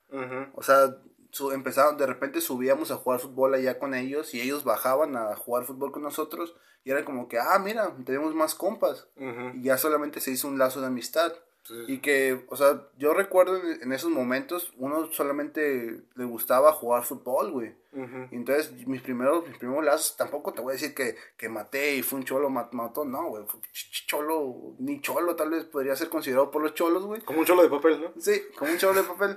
[0.54, 0.96] O sea,
[1.30, 5.36] su, empezaron, de repente subíamos a jugar fútbol allá con ellos y ellos bajaban a
[5.36, 9.06] jugar fútbol con nosotros y era como que, ah, mira, tenemos más compas.
[9.16, 9.50] Ujú.
[9.54, 11.32] Y ya solamente se hizo un lazo de amistad.
[11.62, 11.74] Sí.
[11.88, 17.04] Y que, o sea, yo recuerdo en, en esos momentos, uno solamente le gustaba jugar
[17.04, 17.74] fútbol, güey.
[17.92, 18.28] Ujú.
[18.30, 21.96] Y entonces mis primeros, mis primeros lazos, tampoco te voy a decir que, que maté
[21.96, 23.44] y fue un cholo mat- mató, no, güey.
[23.46, 27.20] fue ch- ch- Cholo, ni cholo, tal vez podría ser considerado por los cholos, güey.
[27.20, 28.20] Como un cholo de papel, ¿no?
[28.20, 29.36] Sí, como un cholo de papel.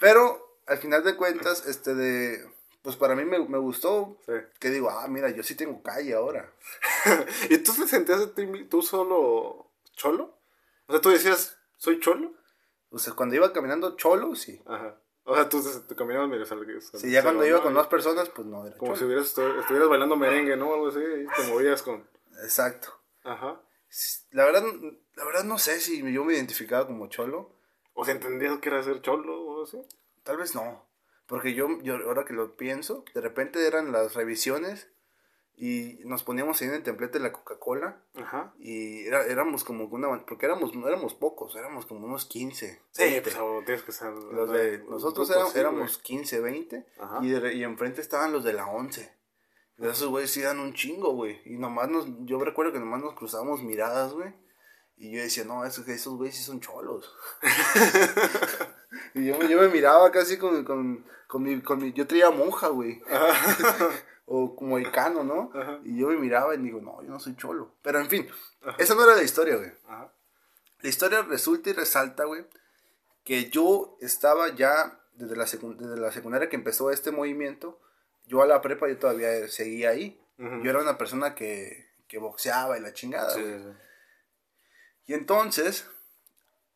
[0.00, 2.46] Pero al final de cuentas, este de.
[2.82, 4.18] Pues para mí me, me gustó.
[4.26, 4.32] Sí.
[4.60, 6.52] Que digo, ah, mira, yo sí tengo calle ahora.
[7.50, 10.38] ¿Y tú te sentías a ti mi- tú solo cholo?
[10.86, 12.32] O sea, tú decías, ¿soy cholo?
[12.90, 14.62] O sea, cuando iba caminando cholo, sí.
[14.66, 14.96] Ajá.
[15.24, 15.60] O sea, tú
[15.96, 17.64] caminabas medio sal- sal- Sí, ya cuando iba ¿no?
[17.64, 20.72] con más personas, pues no era Como si hubieras, estu- estuvieras bailando merengue, ¿no?
[20.72, 22.08] Algo así, y te movías con...
[22.42, 22.88] Exacto.
[23.24, 23.60] Ajá.
[24.30, 24.64] La verdad,
[25.16, 27.54] la verdad no sé si yo me identificaba como cholo.
[27.92, 29.78] O sea, ¿entendías que era ser cholo o así?
[30.28, 30.86] Tal vez no.
[31.26, 34.90] Porque yo, yo ahora que lo pienso, de repente eran las revisiones
[35.56, 38.52] y nos poníamos ahí en el templete de la Coca-Cola Ajá.
[38.58, 40.24] y era, éramos como una...
[40.26, 42.82] Porque éramos, éramos pocos, éramos como unos 15.
[42.92, 43.22] Sí, 20.
[43.22, 44.12] pues o tienes que ser...
[44.12, 47.18] Los de, nosotros éramos, así, éramos 15, 20 Ajá.
[47.22, 49.10] y, de- y enfrente estaban los de la 11.
[49.78, 51.40] Y esos güeyes sí dan un chingo, güey.
[51.46, 54.32] Y nomás nos, yo recuerdo que nomás nos cruzábamos miradas, güey.
[54.98, 57.14] Y yo decía, no, esos, esos güeyes sí son cholos.
[59.14, 62.68] y yo, yo me miraba casi con, con, con, mi, con mi, yo traía monja,
[62.68, 63.00] güey.
[64.26, 65.50] o como cano, ¿no?
[65.54, 65.78] Ajá.
[65.84, 67.74] Y yo me miraba y digo, no, yo no soy cholo.
[67.82, 68.28] Pero en fin,
[68.78, 69.72] esa no era la historia, güey.
[69.86, 70.12] Ajá.
[70.80, 72.44] La historia resulta y resalta, güey,
[73.24, 77.80] que yo estaba ya desde la, desde la secundaria que empezó este movimiento,
[78.26, 80.20] yo a la prepa yo todavía seguía ahí.
[80.38, 83.58] Yo era una persona que, que boxeaba y la chingada, Sí, güey.
[83.58, 83.68] sí.
[85.08, 85.88] Y entonces,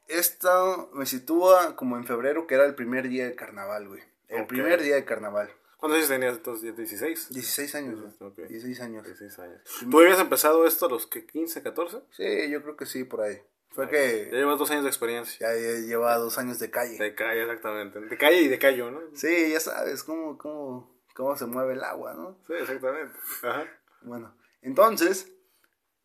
[0.09, 0.51] esta
[0.95, 4.03] me sitúa como en febrero, que era el primer día del carnaval, güey.
[4.29, 5.51] El primer día del carnaval.
[5.77, 6.75] ¿Cuántos años tenías entonces?
[6.75, 7.29] ¿16?
[7.29, 8.13] 16 años, güey.
[8.31, 8.39] Ok.
[8.49, 9.05] 16 años.
[9.05, 9.61] 16 años.
[9.91, 11.99] ¿Tú habías empezado esto a los que 15, 14?
[12.11, 13.43] Sí, yo creo que sí, por ahí.
[13.71, 15.55] Fue Ya que llevas dos años de experiencia.
[15.55, 16.97] ya lleva dos años de calle.
[16.99, 18.01] De calle, exactamente.
[18.01, 19.01] De calle y de callo, ¿no?
[19.15, 22.39] Sí, ya sabes cómo, cómo, cómo se mueve el agua, ¿no?
[22.47, 23.19] Sí, exactamente.
[23.43, 23.67] Ajá.
[24.03, 25.33] Bueno, entonces,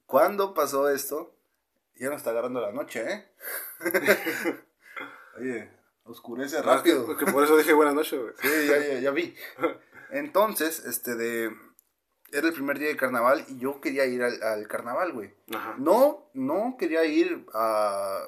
[0.06, 1.37] cuando pasó esto,
[2.00, 3.32] ya nos está agarrando la noche, ¿eh?
[5.40, 5.70] Oye,
[6.04, 7.08] oscurece rápido.
[7.08, 8.34] Que, que por eso dije buenas noches, güey.
[8.42, 9.36] Sí, ya, ya, ya vi.
[10.12, 11.52] Entonces, este de...
[12.32, 15.34] Era el primer día de carnaval y yo quería ir al, al carnaval, güey.
[15.54, 15.76] Ajá.
[15.78, 18.20] No, no quería ir a...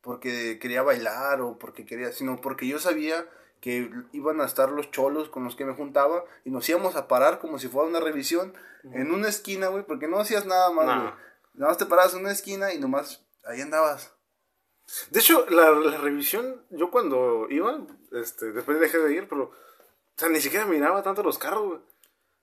[0.00, 2.12] porque quería bailar o porque quería...
[2.12, 3.28] Sino porque yo sabía
[3.60, 7.08] que iban a estar los cholos con los que me juntaba y nos íbamos a
[7.08, 8.54] parar como si fuera una revisión
[8.92, 11.12] en una esquina, güey, porque no hacías nada más, güey.
[11.56, 14.12] Nada más te parabas en una esquina y nomás ahí andabas.
[15.10, 17.78] De hecho, la, la revisión, yo cuando iba,
[18.12, 19.54] este, después dejé de ir, pero, o
[20.16, 21.80] sea, ni siquiera miraba tanto los carros, güey.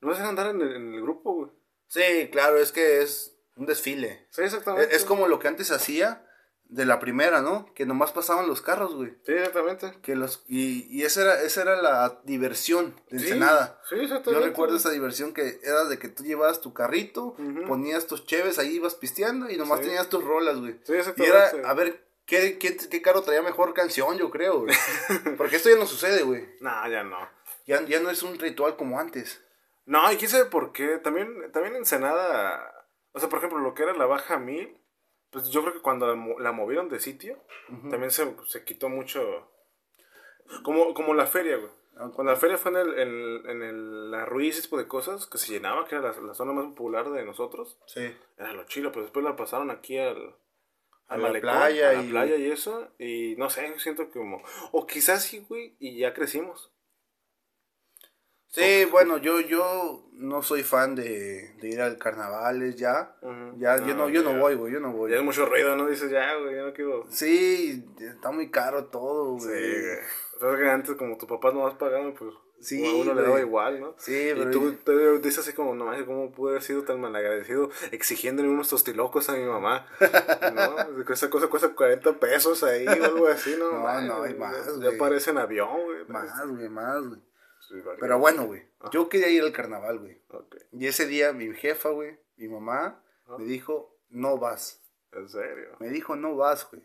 [0.01, 1.51] No me hacían andar en el, en el grupo, güey.
[1.87, 4.27] Sí, claro, es que es un desfile.
[4.31, 4.93] Sí, exactamente.
[4.93, 6.27] Es, es como lo que antes hacía
[6.69, 7.71] de la primera, ¿no?
[7.75, 9.11] Que nomás pasaban los carros, güey.
[9.25, 9.93] Sí, exactamente.
[10.01, 13.79] Que los, y, y esa, era, esa era la diversión de Sí, Ensenada.
[13.89, 14.47] Sí, Yo exactamente.
[14.47, 17.35] recuerdo esa diversión que era de que tú llevabas tu carrito,
[17.67, 19.85] ponías tus cheves, ahí ibas pisteando y nomás Sí.
[19.85, 20.79] tenías tus rolas, güey.
[20.83, 21.37] Sí, Y exactamente.
[21.59, 24.75] era, a ver, ¿qué, qué, qué carro traía mejor canción, yo creo, güey.
[25.37, 26.47] Porque esto ya no sucede, güey.
[26.59, 27.17] No, ya no.
[27.67, 29.39] Ya, ya no es un ritual como antes.
[29.85, 30.97] No, y quién sabe por qué.
[30.97, 34.75] También, también Ensenada, o sea, por ejemplo, lo que era la Baja 1000,
[35.33, 37.37] pues yo creo que cuando la, la movieron de sitio,
[37.89, 39.49] también se, se quitó mucho.
[40.63, 41.71] Como, como la feria, güey.
[41.97, 45.27] Ah, Cuando la feria fue en, el, en, en el- la Ruiz, tipo de cosas,
[45.27, 48.11] que se llenaba, que era la, la zona más popular de nosotros, Sí.
[48.37, 50.35] era lo chilo, pero después la pasaron aquí al,
[51.07, 54.19] A la malecón, playa a la y- playa y eso, y no sé, siento que
[54.19, 54.41] como,
[54.71, 56.71] o quizás sí, güey, y ya crecimos.
[58.53, 63.15] Sí, bueno, yo, yo no soy fan de, de ir al carnavales ya.
[63.21, 63.57] Ujú.
[63.57, 65.09] Ya, yo no, yo no voy, güey, yo no voy.
[65.11, 65.87] Ya es mucho ruido, ¿no?
[65.87, 67.05] Dices, ya, güey, ya no quiero...
[67.09, 69.81] Sí, está muy caro todo, Sí, güey.
[69.81, 69.97] güey.
[70.37, 73.13] O sea, que antes como tus papás no vas pagando, pues Sí, a uno le
[73.13, 73.25] güey.
[73.25, 73.95] daba igual, ¿no?
[73.97, 76.83] Sí, y pero tú yo- te dices así como, no manches, ¿cómo pude haber sido
[76.83, 79.85] tan malagradecido exigiéndole unos tostilocos a mi mamá?
[80.53, 81.01] ¿No?
[81.11, 83.71] Esa cosa cuesta 40 pesos ahí o algo así, ¿no?
[83.71, 84.97] No, no, hay más, Ya güey.
[84.97, 86.05] parece en avión, güey.
[86.07, 87.19] Más, güey, más, güey.
[87.99, 88.89] Pero bueno, güey, Ah.
[88.91, 90.21] yo quería ir al carnaval, güey.
[90.71, 93.35] Y ese día mi jefa, güey, mi mamá, Ah.
[93.39, 94.79] me dijo, no vas.
[95.15, 95.75] en serio.
[95.79, 96.81] Me dijo, no vas, güey.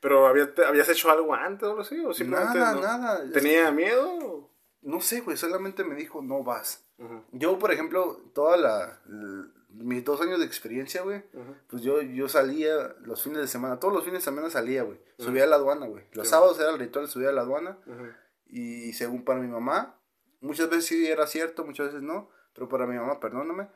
[0.00, 2.04] ¿Pero había, te- habías hecho algo antes o algo así?
[2.04, 2.80] ¿O simplemente Nada, no?
[2.80, 3.30] nada.
[3.32, 4.50] ¿Tenía miedo?
[4.82, 6.84] No sé, güey, solamente me dijo, no vas.
[7.30, 11.22] Yo, por ejemplo, toda la, l- mis dos años de experiencia, güey,
[11.68, 14.98] pues yo, yo salía los fines de semana, todos los fines de semana salía, güey.
[15.18, 16.02] Subía a la aduana, güey.
[16.12, 16.30] Los Sí.
[16.32, 17.78] sábados era el ritual de subir a la aduana.
[17.86, 18.06] Ujú.
[18.46, 19.96] Y según para mi mamá,
[20.44, 23.68] muchas veces sí era cierto, muchas veces no, pero para mi mamá, perdóname,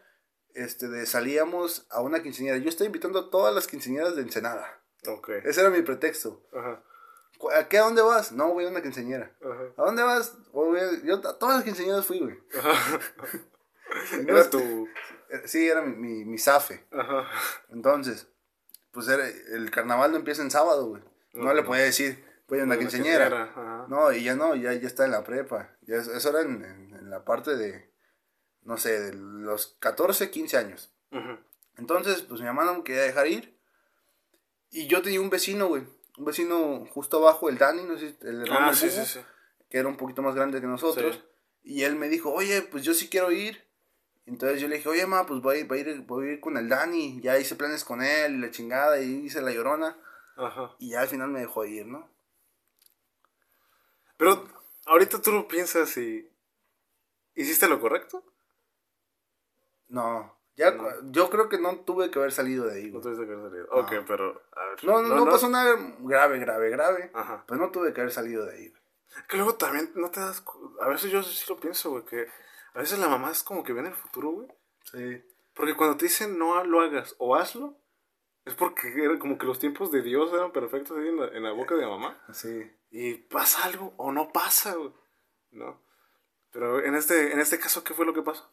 [0.54, 2.59] este, de, salíamos a una quinceañera.
[2.59, 4.81] Yo estoy invitando a todas las quinceañeras de Ensenada.
[5.07, 5.28] Ok.
[5.44, 6.42] Ese era mi pretexto.
[6.52, 6.83] Ajá,
[7.38, 7.78] ¿Cu- ¿A qué?
[7.78, 8.33] ¿A dónde vas?
[8.33, 9.33] No, voy a una quinceañera.
[9.40, 9.62] ajá.
[9.76, 10.37] ¿A dónde vas?
[10.52, 12.38] Voy a- Yo a todas las quinceañeras fui, güey.
[14.24, 14.88] No Era tu...
[15.31, 16.85] eh, Sí, era mi, mi, mi zafe.
[16.90, 17.28] Ajá.
[17.70, 18.26] Entonces,
[18.90, 21.02] pues era, el carnaval no empieza en sábado, güey.
[21.35, 21.54] No Ujú.
[21.54, 23.26] le podía decir, voy a una Una quinceañera.
[23.28, 23.87] quinceañera, ajá.
[23.88, 25.76] No, y ya no, ya, ya está en la prepa.
[25.82, 27.90] Ya es- eso era en, en- en la parte de,
[28.62, 30.92] no sé, de los 14, 15 años.
[31.76, 33.56] Entonces, pues mi mamá no me quería dejar ir.
[34.70, 35.84] Y yo tenía un vecino, güey.
[36.18, 39.20] Un vecino justo abajo, el Dani, no sé, el hermano Ah, sí, sí, sí.
[39.70, 41.22] que era un poquito más grande que nosotros.
[41.62, 43.64] Y él me dijo, oye, pues yo sí quiero ir.
[44.26, 46.32] Entonces yo le dije, oye, ma, pues voy a ir, voy a ir, voy a
[46.32, 47.20] ir con el Dani.
[47.22, 49.96] Ya hice planes con él la chingada y hice la llorona.
[50.37, 50.74] Ajá.
[50.78, 52.11] Y ya al final me dejó ir, ¿no?
[54.18, 54.44] Pero
[54.87, 56.31] ahorita tú lo piensas y...
[57.35, 58.22] ¿Hiciste lo correcto?
[59.88, 60.88] No, ya, No.
[61.12, 63.02] yo creo que no tuve que haber salido de ahí, No güey.
[63.04, 63.66] tuviste que haber salido.
[63.70, 64.04] Ok, No.
[64.07, 64.42] pero...
[64.52, 64.85] A ver.
[64.85, 67.11] No, no, no, pasó nada grave, grave, grave.
[67.14, 67.44] Ajá.
[67.46, 68.83] Pero no tuve que haber salido de ahí, güey.
[69.28, 70.44] Que luego también no te das...
[70.81, 72.26] A veces yo sí lo pienso, güey, que...
[72.74, 74.48] A veces la mamá es como que ve en el futuro, güey.
[74.85, 75.24] Sí.
[75.54, 77.76] Porque cuando te dicen no lo hagas o hazlo,
[78.48, 81.42] es porque era como que los tiempos de Dios eran perfectos ahí en la, en
[81.42, 82.20] la boca de la mamá.
[82.32, 82.70] Sí.
[82.90, 84.92] Y pasa algo o no pasa, güey.
[85.50, 85.80] ¿No?
[86.50, 88.48] Pero en este, en este caso, ¿qué fue lo que pasó?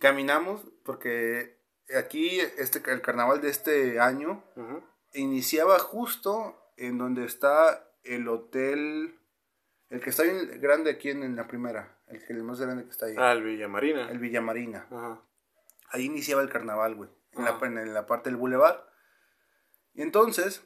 [0.00, 1.58] Caminamos porque
[1.96, 4.42] aquí este, el carnaval de este año
[5.12, 9.18] iniciaba justo en donde está el hotel,
[9.90, 12.84] el que está bien grande aquí en, en la primera, el que el más grande
[12.84, 14.10] que está ahí, Ah, el Villamarina.
[14.10, 14.86] el Villamarina.
[14.90, 15.22] Ajá.
[15.90, 18.88] Ahí iniciaba el carnaval, güey, en, la, en la parte del bulevar.
[19.94, 20.62] Y entonces,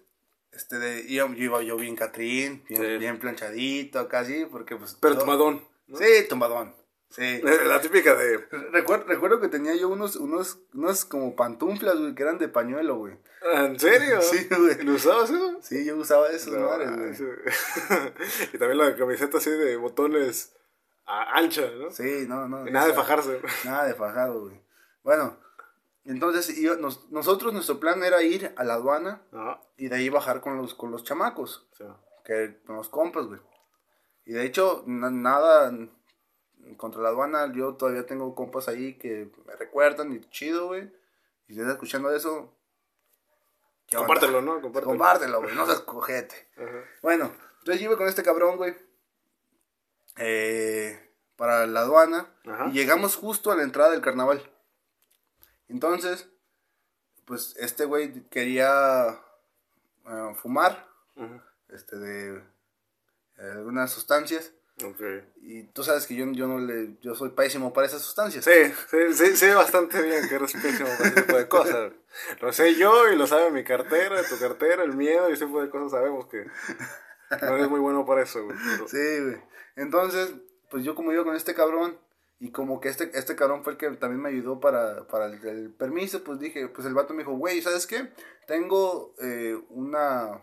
[0.52, 2.98] este, de, yo iba yo bien Catrín, bien, Sí.
[2.98, 4.96] bien planchadito, casi, porque pues...
[5.00, 5.66] Pero yo- tomadón.
[5.86, 5.96] ¿no?
[5.98, 6.74] Sí, tumbadón.
[7.10, 7.40] Sí.
[7.66, 8.38] La típica de...
[8.72, 12.96] Recuerdo, recuerdo que tenía yo unos, unos, unos como pantuflas, güey, que eran de pañuelo,
[12.96, 13.16] güey.
[13.54, 14.20] "Ah, ¿En serio?
[14.22, 14.82] Sí, güey.
[14.84, 15.58] ¿Lo usabas eso?
[15.62, 17.14] Sí, yo usaba esos No, güey.
[17.14, 17.24] sí.
[18.52, 20.52] y también la camiseta así de botones
[21.06, 21.90] ancha, ¿no?
[21.92, 22.66] Sí, no, no.
[22.66, 23.40] Y nada de fajarse.
[23.64, 24.60] Nada de fajado, güey.
[25.04, 25.38] Bueno,
[26.06, 29.60] Entonces, yo- nos- nosotros, nuestro plan era ir a la aduana Ajá.
[29.76, 31.84] y de ahí bajar con los, con los chamacos, Sí.
[32.24, 33.40] que con los compas, güey.
[34.24, 35.72] Y de hecho, na- nada
[36.76, 40.92] contra la aduana, yo todavía tengo compas ahí que me recuerdan y chido, güey.
[41.48, 42.52] Y si estás escuchando eso.
[43.94, 44.60] Compártelo, ¿no?
[44.60, 44.86] Compártelo.
[44.86, 46.48] Compártelo, güey, no seas cojete.
[46.56, 46.84] Ajá.
[47.02, 48.74] Bueno, entonces yo iba con este cabrón, güey,
[50.18, 52.26] eh, para la aduana.
[52.46, 52.66] Ajá.
[52.68, 54.42] Y llegamos justo a la entrada del carnaval.
[55.68, 56.28] Entonces,
[57.24, 59.18] pues este güey quería
[60.06, 61.40] eh, fumar, Ujú.
[61.70, 62.42] este, de
[63.38, 64.52] algunas sustancias.
[64.84, 65.00] Ok.
[65.40, 68.44] Y tú sabes que yo, yo no le, yo soy pésimo para esas sustancias.
[68.44, 68.50] Sí,
[68.90, 71.92] sí, sí, sé bastante bien que eres pésimo para ese tipo de cosas.
[72.40, 75.60] Lo sé yo y lo sabe mi cartera, tu cartera, el miedo y ese tipo
[75.62, 76.46] de cosas sabemos que
[77.42, 78.56] no eres muy bueno para eso, güey.
[78.70, 79.42] pero- Sí, güey.
[79.76, 80.32] Entonces,
[80.70, 81.98] pues yo como iba con este cabrón
[82.38, 85.44] y como que este, este cabrón fue el que también me ayudó para, para el,
[85.46, 88.10] el permiso, pues dije, pues el vato me dijo, güey, ¿sabes qué?
[88.46, 90.42] Tengo eh, una,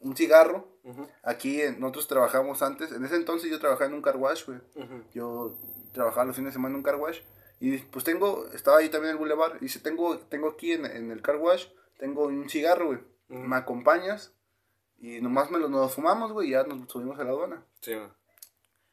[0.00, 0.68] un cigarro.
[1.22, 4.58] Aquí en- nosotros trabajamos antes, en ese entonces yo trabajaba en un car wash, güey.
[4.74, 5.02] ujú.
[5.12, 5.58] Yo
[5.92, 7.20] trabajaba los fines de semana en un car wash.
[7.60, 9.56] Y pues tengo, estaba ahí también en el boulevard.
[9.56, 11.66] Y dice, tengo, tengo aquí en, en el car wash,
[11.98, 12.98] tengo un cigarro, güey.
[13.28, 13.38] Ujú.
[13.40, 14.32] ¿Me acompañas?
[14.98, 17.64] Y nomás me lo nos fumamos, güey, y ya nos subimos a la aduana.
[17.80, 17.92] Sí.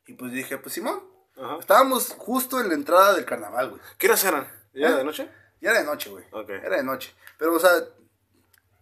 [0.07, 0.99] Y pues dije, pues Simón,
[1.41, 1.57] Ajá.
[1.59, 3.81] estábamos justo en la entrada del carnaval, güey.
[3.97, 4.47] ¿Qué horas eran?
[4.73, 4.93] ¿Ya ¿Eh?
[4.95, 5.31] de noche?
[5.61, 6.25] Ya era de noche, güey.
[6.31, 6.49] Ok.
[6.49, 7.13] Era de noche.
[7.37, 7.71] Pero, o sea,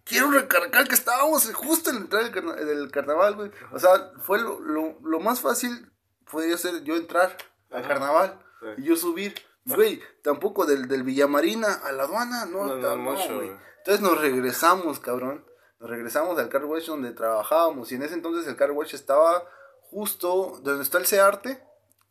[0.03, 3.51] quiero recargar que estábamos justo en la entrada del, carna- del carnaval, güey.
[3.71, 5.91] O sea, fue lo, lo, lo más fácil,
[6.29, 7.35] podría ser yo entrar
[7.71, 8.67] al carnaval Sí.
[8.77, 9.35] y yo subir.
[9.65, 13.49] Güey, tampoco del, del Villamarina a la aduana, no, No, no, no, mucho, güey.
[13.49, 13.59] güey.
[13.79, 15.45] Entonces nos regresamos, cabrón.
[15.79, 17.91] Nos regresamos al car wash donde trabajábamos.
[17.91, 19.43] Y en ese entonces el car wash estaba
[19.81, 21.61] justo donde está el Searte.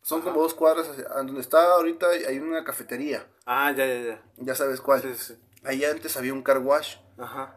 [0.01, 0.29] Son Ajá.
[0.29, 3.27] como dos cuadras hacia- donde está ahorita hay una cafetería.
[3.45, 4.23] Ah, ya, ya, ya.
[4.37, 5.01] Ya sabes cuál.
[5.01, 5.37] Sí, sí.
[5.63, 6.95] Ahí antes había un car wash.
[7.17, 7.55] Ajá.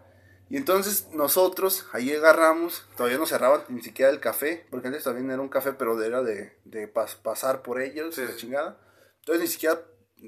[0.48, 5.31] Y entonces nosotros ahí agarramos, todavía no cerraban ni siquiera el café, porque antes también
[5.31, 8.22] era un café, pero era de, de pas- pasar por ellos, Sí.
[8.24, 8.81] la chingada.
[9.20, 9.81] Entonces ni siquiera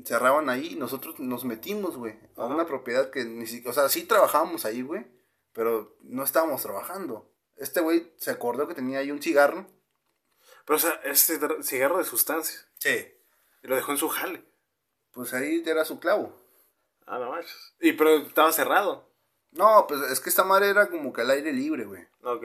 [0.05, 2.55] cerraban ahí y nosotros nos metimos, güey, a Ajá.
[2.55, 5.05] una propiedad que ni siquiera, o sea, sí trabajábamos ahí, güey,
[5.53, 7.29] pero no estábamos trabajando.
[7.57, 9.67] Este güey se acordó que tenía ahí un cigarro.
[10.67, 12.61] Pero, o sea, este cigarro de sustancia.
[12.79, 13.13] Sí.
[13.63, 14.45] Y lo dejó en su jale.
[15.13, 16.35] Pues ahí era su clavo.
[17.07, 17.75] Ah, no manches.
[17.81, 19.11] Y pero estaba cerrado.
[19.51, 22.07] No, pues es que esta madre era como que al aire libre, güey.
[22.23, 22.45] Ok.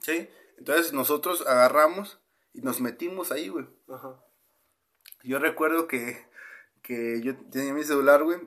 [0.00, 0.28] Sí.
[0.58, 2.20] Entonces nosotros agarramos
[2.52, 3.66] y nos metimos ahí, güey.
[3.88, 4.20] Ajá.
[5.22, 6.26] Yo recuerdo que,
[6.82, 8.40] que yo tenía mi celular, güey.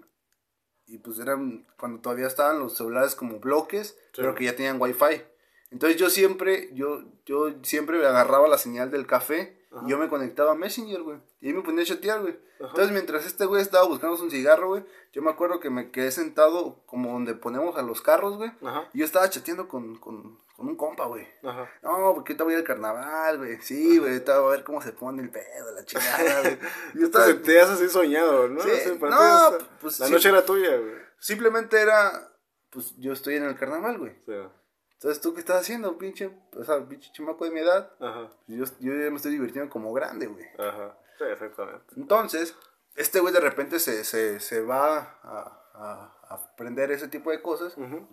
[0.85, 5.23] Y pues eran cuando todavía estaban los celulares como bloques, pero que ya tenían wifi.
[5.71, 10.53] Entonces yo siempre, yo, yo siempre agarraba la señal del café y yo me conectaba
[10.53, 11.19] a Messenger, güey.
[11.41, 12.39] Y ahí me ponía a chatear, güey.
[12.59, 16.11] Entonces mientras este güey estaba buscando un cigarro, güey, yo me acuerdo que me quedé
[16.11, 18.51] sentado como donde ponemos a los carros, güey.
[18.93, 21.27] Y yo estaba chateando con, con, con un compa, güey.
[21.43, 21.69] Ajá.
[21.83, 23.61] No, porque ahorita voy al carnaval, güey.
[23.61, 26.57] Sí, güey, ahorita voy a ver cómo se pone el pedo, la chingada, güey.
[26.95, 28.61] Yo estaba, Entonces te has así soñado, ¿no?
[28.61, 29.15] Sí, para
[29.51, 30.13] no, pues, La sí.
[30.13, 30.95] noche era tuya, güey.
[31.19, 32.31] simplemente era,
[32.71, 34.13] pues yo estoy en el carnaval, güey.
[34.25, 34.49] Sea,
[34.97, 36.31] Entonces, ¿tú qué estás haciendo, pinche?
[36.55, 37.91] O sea, pinche chamaco de mi edad.
[37.99, 38.31] ajá.
[38.47, 40.45] Yo, yo ya me estoy divirtiendo como grande, güey.
[40.57, 40.97] Ajá.
[41.17, 41.85] Sí, exactamente.
[41.95, 42.55] Entonces,
[42.95, 47.41] este güey de repente se, se, se va a, a, a aprender ese tipo de
[47.41, 47.77] cosas.
[47.77, 48.07] Ujú.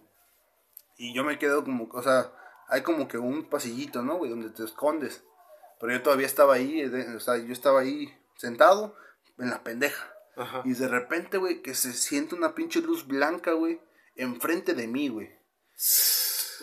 [0.99, 2.31] Y yo me quedo como, o sea,
[2.69, 4.31] hay como que un pasillito, ¿no, güey?
[4.31, 5.25] Donde te escondes.
[5.81, 8.95] Pero yo todavía estaba ahí, de- o sea, yo estaba ahí sentado
[9.39, 10.13] en la pendeja.
[10.37, 10.63] Ajá.
[10.65, 13.81] Y de repente, güey, que se siente una pinche luz blanca, güey,
[14.17, 15.31] enfrente de mí, güey.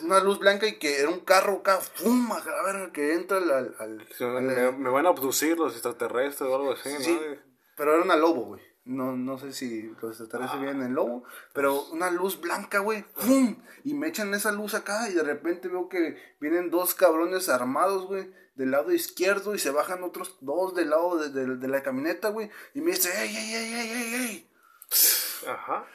[0.00, 2.30] Una luz blanca y que era un carro acá, ¡fum!
[2.32, 3.50] A verga, que entra al...
[3.50, 7.12] al- al- Sí, al- me, me van a abducir los extraterrestres o algo así, Sí,
[7.12, 7.36] ¿no?
[7.76, 8.62] pero era una lobo, güey.
[8.84, 13.04] No, no sé si los extraterrestres vienen en lobo, pero una luz blanca, güey.
[13.04, 13.62] ¡Pum!
[13.84, 18.06] Y me echan esa luz acá y de repente veo que vienen dos cabrones armados,
[18.06, 21.82] güey, del lado izquierdo y se bajan otros dos del lado de, de- de la
[21.84, 22.50] camioneta, güey.
[22.74, 24.50] Y me dice, ¡ey, ey, ey, ey, ey, ey!
[25.48, 25.86] Ajá.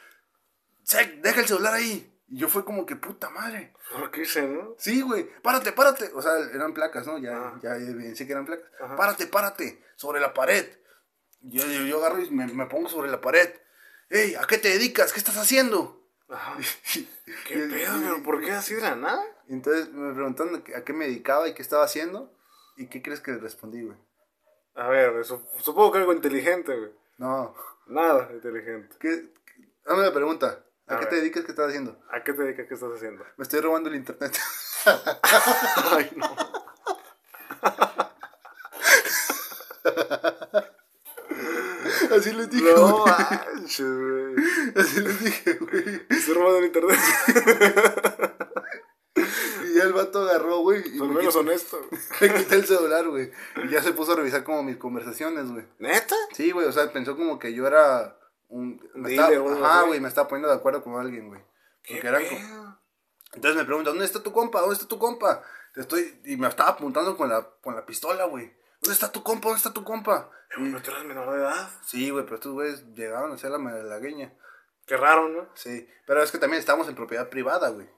[0.82, 2.10] Sec, deja el celular ahí.
[2.28, 3.72] Y yo fue como que, puta madre.
[3.92, 4.74] ¿Por qué hice, no?
[4.78, 6.10] Sí, güey, párate, párate.
[6.14, 7.18] O sea, eran placas, ¿no?
[7.18, 7.58] Ya, Ah.
[7.62, 8.70] ya evidencié que eran placas.
[8.80, 8.96] Ajá.
[8.96, 10.66] Párate, párate, sobre la pared.
[11.40, 13.48] Yo, yo, yo agarro y me, me pongo sobre la pared.
[14.10, 15.12] Ey, ¿a qué te dedicas?
[15.12, 16.02] ¿Qué estás haciendo?
[16.28, 16.56] Ajá.
[17.46, 19.22] ¿Qué pedo, pero por qué así de la nada?
[19.48, 22.34] Entonces me preguntaron a qué- me dedicaba y qué estaba haciendo.
[22.76, 23.96] ¿Y qué crees que le respondí, güey?
[24.74, 26.90] A ver, su- supongo que algo inteligente, güey.
[27.16, 27.54] No.
[27.86, 28.94] Nada inteligente.
[29.00, 29.32] ¿Qué?
[29.86, 30.64] Hazme la pregunta.
[30.88, 31.08] ¿A, A qué ver.
[31.10, 31.44] te dedicas?
[31.44, 31.98] ¿Qué estás haciendo?
[32.10, 32.66] ¿A qué te dedicas?
[32.68, 33.24] ¿Qué estás haciendo?
[33.36, 34.38] Me estoy robando el internet.
[35.92, 36.36] Ay, no.
[42.16, 43.14] Así les dije, No güey.
[43.18, 44.34] manches, güey.
[44.76, 46.20] Así les dije, güey.
[46.20, 46.98] Se robado en internet.
[49.70, 50.80] Y ya el vato agarró, güey.
[50.94, 51.78] Y Son me menos quitó, honesto.
[52.20, 53.30] me quité el celular, güey.
[53.64, 55.64] Y ya se puso a revisar como mis conversaciones, güey.
[55.78, 56.16] ¿Neta?
[56.32, 58.18] Sí, güey, o sea, pensó como que yo era
[58.48, 58.80] un...
[58.94, 61.42] Me Dealer estaba- ajá, güey, me estaba poniendo de acuerdo con alguien, güey.
[61.82, 62.78] ¿Qué Porque eran?
[63.34, 64.60] Entonces me pregunta, ¿dónde está tu compa?
[64.60, 65.42] ¿Dónde está tu compa?
[65.74, 66.20] Te estoy...
[66.24, 68.46] Y me estaba apuntando con la, con la pistola, güey.
[68.80, 69.48] ¿Dónde está tu compa?
[69.48, 70.30] ¿Dónde está tu compa?
[70.48, 71.68] Pero tú eras menor de edad.
[71.84, 74.32] Sí, güey, pero estos güeyes llegaron a hacer la malagueña.
[74.86, 75.48] Qué raro, ¿no?
[75.54, 77.88] Sí, pero es que también estamos en propiedad privada, güey.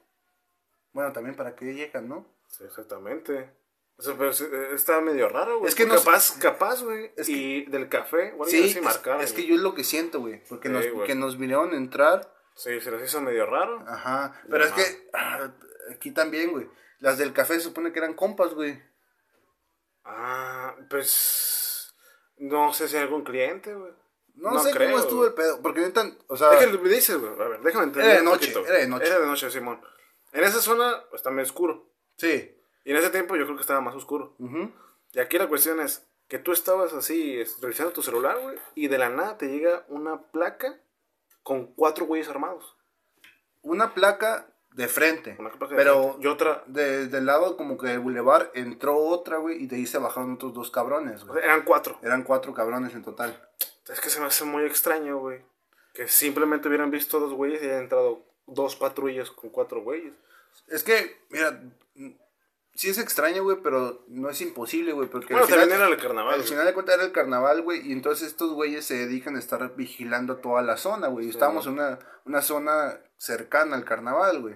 [0.92, 2.26] Bueno, también para que llegan, ¿no?
[2.48, 3.54] Sí, exactamente.
[4.00, 5.68] O sea, pero eh, está medio raro, güey.
[5.68, 7.12] Es que no- capaz, capaz, güey.
[7.18, 9.46] es y del café, bueno, Sí, es, es que güey.
[9.46, 10.42] yo es lo que siento, güey.
[10.48, 11.06] Porque Sí, nos, güey.
[11.06, 12.34] que nos vinieron a entrar.
[12.54, 13.84] Sí, se les hizo medio raro.
[13.86, 14.40] Ajá.
[14.48, 15.52] Pero es que ah,
[15.92, 16.66] aquí también, güey.
[17.00, 18.82] Las del café se supone que eran compas, güey.
[20.04, 21.94] Ah, pues.
[22.38, 23.92] No sé si hay algún cliente, güey.
[24.36, 25.28] No, sé cómo estuvo güey.
[25.28, 25.60] el pedo.
[25.60, 26.52] Porque neta, o sea.
[26.54, 27.32] Es que me dices, güey.
[27.38, 28.10] A ver, déjame entender.
[28.10, 29.06] Era de noche, era de noche.
[29.06, 29.82] Era de noche, Simón.
[30.32, 31.92] En esa zona pues, está medio oscuro.
[32.16, 32.56] Sí.
[32.84, 34.34] Y en ese tiempo yo creo que estaba más oscuro.
[35.12, 38.98] Y aquí la cuestión es que tú estabas así, revisando tu celular, güey, y de
[38.98, 40.80] la nada te llega una placa
[41.42, 42.76] con cuatro güeyes armados.
[43.62, 45.34] Una placa de frente.
[45.38, 46.26] Una placa de pero frente.
[46.26, 49.62] Y otra, de- del lado como que del bulevar entró otra, güey.
[49.62, 51.42] Y de ahí se bajaron otros dos cabrones, güey.
[51.42, 51.98] eran cuatro.
[52.02, 53.48] Eran cuatro cabrones en total.
[53.88, 55.42] Es que se me hace muy extraño, güey.
[55.92, 60.14] Que simplemente hubieran visto dos güeyes y hayan entrado dos patrullas con cuatro güeyes.
[60.68, 61.60] Es que, mira,
[62.80, 65.94] sí es extraño, güey, pero no es imposible, güey, porque Bueno, al final, también era
[65.94, 68.94] el carnaval, al final de cuentas era el carnaval, güey, y entonces estos güeyes se
[68.94, 73.76] dedican a estar vigilando toda la zona, güey, y estábamos en una, una zona cercana
[73.76, 74.54] al carnaval, güey.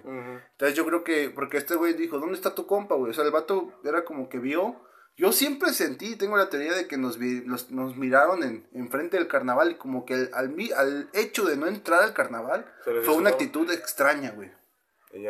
[0.52, 3.10] Entonces yo creo que, porque este güey dijo, ¿dónde está tu compa, güey?
[3.10, 4.80] O sea, el vato era como que vio.
[5.18, 9.18] Yo siempre sentí, tengo la teoría de que nos, vi- nos, nos miraron en, enfrente
[9.18, 12.64] del carnaval y como que al, al hecho de no entrar al carnaval
[13.02, 14.50] fue una actitud extraña, güey.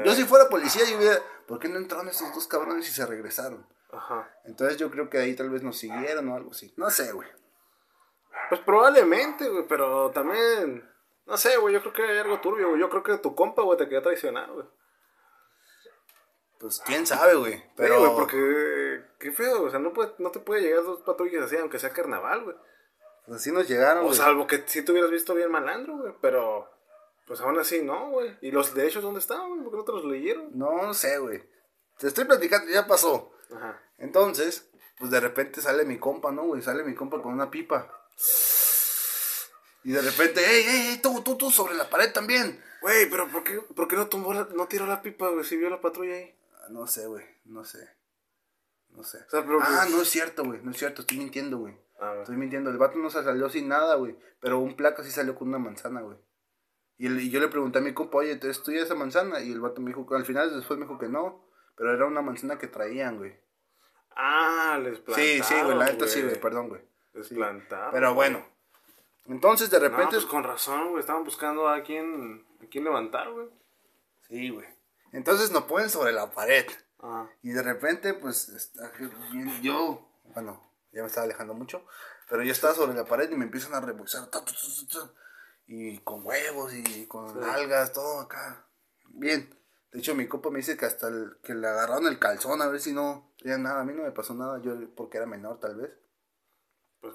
[0.05, 3.07] Yo si fuera policía, yo hubiera, ¿por qué no entraron estos dos cabrones y se
[3.07, 3.67] regresaron?
[3.93, 4.31] Ajá.
[4.45, 6.73] Entonces yo creo que ahí tal vez nos siguieron o algo así.
[6.77, 7.29] No sé, güey.
[8.49, 10.91] Pues probablemente, güey, pero también...
[11.27, 12.81] No sé, güey, yo creo que hay algo turbio, güey.
[12.81, 14.67] Yo creo que tu compa, güey, te quería traicionar, güey.
[16.59, 17.63] Pues quién sabe, güey.
[17.77, 19.05] Pero, güey, porque...
[19.19, 21.91] Qué feo, o sea, no, puede, no te puede llegar dos patrullas así, aunque sea
[21.91, 22.57] carnaval, güey.
[23.27, 26.71] pues así nos llegaron, O salvo que sí te hubieras visto bien malandro, güey, pero...
[27.27, 28.37] Pues aún así, no, güey.
[28.43, 29.63] ¿Y los derechos dónde estaban, güey?
[29.63, 30.51] ¿Por qué no te los leyeron?
[30.59, 31.43] No, no sé, güey.
[31.99, 33.33] Te estoy platicando, ya pasó.
[33.55, 33.81] Ajá.
[33.99, 34.69] Entonces,
[34.99, 36.61] pues de repente sale mi compa, ¿no, güey?
[36.63, 37.89] Sale mi compa con una pipa.
[39.85, 40.99] Y de repente, ¡ey, ey, ey!
[40.99, 42.63] Tú, tú, tú, sobre la pared también.
[42.81, 45.57] Güey, pero ¿por qué, por qué no tumbó la, no tiró la pipa, güey, si
[45.57, 46.35] vio la patrulla ahí?
[46.55, 47.79] Ah, No sé, güey, no sé.
[48.91, 49.19] No sé.
[49.27, 49.59] O sea, pero...
[49.61, 51.77] Ah, pues- no es cierto, güey, no es cierto, estoy mintiendo, güey.
[52.01, 52.21] A ver.
[52.21, 54.19] Estoy mintiendo, el vato no se salió sin nada, güey.
[54.41, 56.19] Pero un placa sí salió con una manzana, güey.
[56.97, 59.41] Y, el- y yo le pregunté a mi compa, oye, ¿es tuya esa manzana?
[59.41, 61.45] Y el vato me dijo, que al final después me dijo que no.
[61.77, 63.37] Pero era una manzana que traían, güey.
[64.17, 66.83] Ah, les plantaron, Sí, sí, güey, la neta sí, güey, perdón, güey.
[67.15, 67.35] Les Sí.
[67.35, 67.91] plantaron.
[67.93, 68.47] Pero bueno.
[69.27, 70.15] Entonces, de No, repente...
[70.17, 73.49] pues con razón, güey, estaban buscando a quién, a quién levantar, güey.
[74.29, 74.67] Sí, güey.
[75.13, 76.67] Entonces nos ponen sobre la pared.
[77.01, 77.29] Ajá.
[77.43, 78.93] Y de repente, pues, está
[79.63, 81.85] yo, bueno, ya me estaba alejando mucho,
[82.29, 83.95] pero yo estaba sobre la pared y me empiezan a ta,
[84.31, 85.13] ta, ta,
[85.67, 87.39] y con huevos y con Sí.
[87.51, 88.67] algas, todo acá.
[89.09, 89.49] Bien.
[89.93, 92.67] De hecho, mi copa me dice que hasta el, que le agarraron el calzón a
[92.69, 93.81] ver si no tenía nada.
[93.81, 95.91] A mí no me pasó nada, yo porque era menor, tal vez.
[97.01, 97.15] Pues,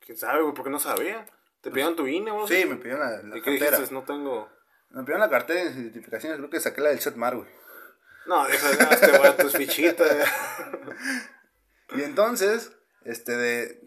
[0.00, 1.24] quién sabe, güey, porque no sabía.
[1.60, 2.48] ¿Te pidieron tu INE, güey?
[2.48, 3.76] Sí, me pidieron la, la ¿Y qué cartera.
[3.78, 3.94] dijiste?
[3.94, 4.48] No tengo...
[4.90, 7.48] Me pidieron la cartera de identificaciones, creo que saqué la del Setmar, güey.
[8.26, 10.08] No, deja de este güey, tus fichitas.
[11.96, 12.70] Y entonces,
[13.04, 13.80] este de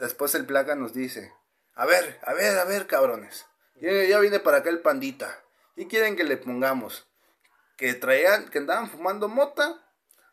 [0.00, 1.32] después el placa nos dice,
[1.80, 3.46] a ver, a ver, a ver, cabrones.
[3.76, 5.42] Ya, ya viene para acá el pandita.
[5.76, 7.08] ¿Y quieren que le pongamos?
[7.78, 9.82] ¿Que traían, que andaban fumando mota?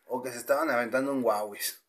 [0.04, 1.82] ¿O que se estaban aventando un guauis?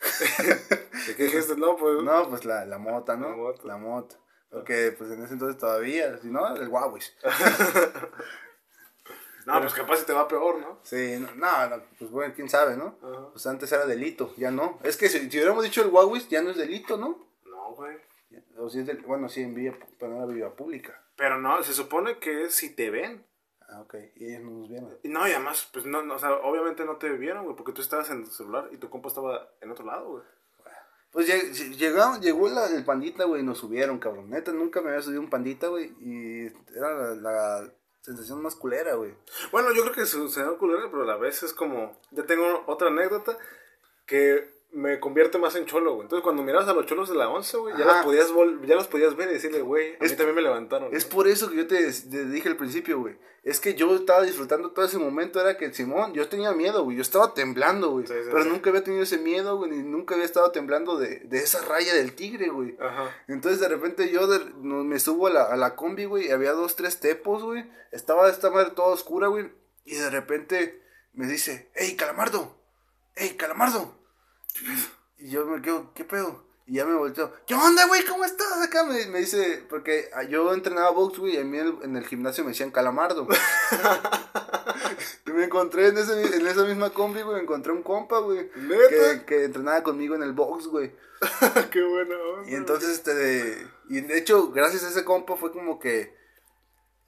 [1.06, 1.54] ¿Y qué dijiste?
[1.56, 2.02] No, pues...
[2.02, 3.28] No, pues la, la mota, ¿no?
[3.28, 3.62] La mota.
[3.64, 4.16] La mota.
[4.48, 7.14] Porque pues en ese entonces todavía, si no, el guauis.
[9.44, 10.78] No, pues capaz te va peor, ¿no?
[10.82, 12.98] Sí, no, no, pues bueno, quién sabe, ¿no?
[13.02, 13.30] Ajá.
[13.32, 14.78] Pues antes era delito, ya no.
[14.82, 17.18] Es que si, si hubiéramos dicho el guauis, ya no es delito, ¿no?
[17.46, 17.96] No, güey.
[18.58, 21.00] O si es del, bueno, sí, en vía, pero no era vía pública.
[21.16, 23.24] Pero no, se supone que es si te ven.
[23.68, 23.94] Ah, ok.
[24.16, 24.98] Y ellos no nos vieron.
[25.04, 27.82] No, y además, pues no, no, o sea, obviamente no te vieron, güey, porque tú
[27.82, 30.22] estabas en tu celular y tu compa estaba en otro lado, güey.
[31.10, 34.28] Pues lleg- llegó, llegó la- el pandita, güey, y nos subieron, cabrón.
[34.30, 35.92] Neta, nunca me había subido un pandita, güey.
[36.00, 36.46] Y
[36.76, 37.14] era la,
[37.60, 39.14] la sensación más culera, güey.
[39.52, 41.98] Bueno, yo creo que sucedió culero, pero a la vez es como.
[42.10, 43.38] Ya tengo otra anécdota
[44.06, 46.02] que me convierte más en cholo, güey.
[46.04, 48.28] Entonces, cuando mirabas a los cholos de la 11, güey, ya, los podías
[48.66, 50.94] ya los podías ver y decirle, güey, a mí Es- también me levantaron.
[50.94, 51.14] Es güey.
[51.14, 53.16] por eso que yo te, te dije al principio, güey.
[53.44, 55.40] Es que yo estaba disfrutando todo ese momento.
[55.40, 56.96] Era que Simón, yo tenía miedo, güey.
[56.96, 58.06] Yo estaba temblando, güey.
[58.06, 58.48] Sí, sí, pero sí.
[58.50, 59.70] nunca había tenido ese miedo, güey.
[59.70, 62.76] Ni nunca había estado temblando de, de esa raya del tigre, güey.
[62.78, 63.10] Ajá.
[63.26, 66.30] Entonces de repente yo de- no- me subo a la, a la combi, güey, y
[66.30, 67.64] había dos, tres tepos, güey.
[67.90, 69.50] Estaba esta madre toda oscura, güey.
[69.84, 70.82] Y de repente
[71.14, 72.60] me dice, hey, calamardo,
[73.16, 73.96] hey, calamardo.
[75.18, 76.44] Y yo me quedo, ¿qué pedo?
[76.66, 78.04] Y ya me volteo, ¿qué onda, güey?
[78.04, 78.60] ¿Cómo estás?
[78.62, 81.78] Acá me, me dice, porque ah, yo entrenaba box, güey, y a mí en el,
[81.82, 83.26] en el gimnasio me decían calamardo.
[85.26, 88.50] y me encontré en, ese, en esa misma combi, güey, me encontré un compa, güey.
[88.50, 90.92] Que, que entrenaba conmigo en el box, güey.
[91.70, 92.50] Qué buena onda.
[92.50, 96.14] Y entonces, este, de, y de hecho, gracias a ese compa fue como que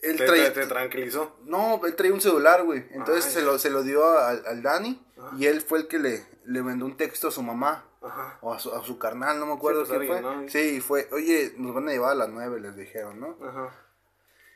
[0.01, 1.37] él te, traía, te- te tranquilizó.
[1.45, 2.87] no, él traía un celular, güey.
[2.93, 5.05] Entonces Ah, se lo, se lo dio al, al Dani
[5.37, 7.85] y él fue el que le, le mandó un texto a su mamá.
[8.03, 8.39] Ajá.
[8.41, 10.37] O a su, a su carnal, no me acuerdo pues, quién alguien, fue.
[10.37, 10.49] ¿no?
[10.49, 13.37] Sí, fue, oye, nos van a llevar a las nueve, les dijeron, ¿no?
[13.47, 13.71] Ajá.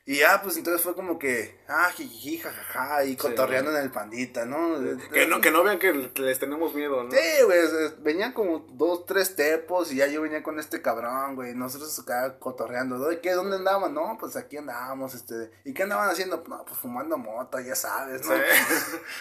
[0.06, 4.44] Y ya, pues entonces fue como que, ah, jiji, jajaja, y cotorreando en el pandita,
[4.44, 4.76] ¿no?
[5.10, 7.10] Que no, que no vean que les tenemos miedo, ¿no?
[7.10, 7.60] Sí, güey,
[8.00, 12.38] venían como dos, tres tepos y ya yo venía con este cabrón, güey, nosotros acá
[12.38, 13.12] cotorreando, ¿no?
[13.12, 13.32] ¿Y qué?
[13.32, 13.94] ¿Dónde andaban?
[13.94, 16.44] No, pues aquí andábamos, este, ¿y qué andaban haciendo?
[16.48, 18.34] No, pues fumando mota, ya sabes, ¿no?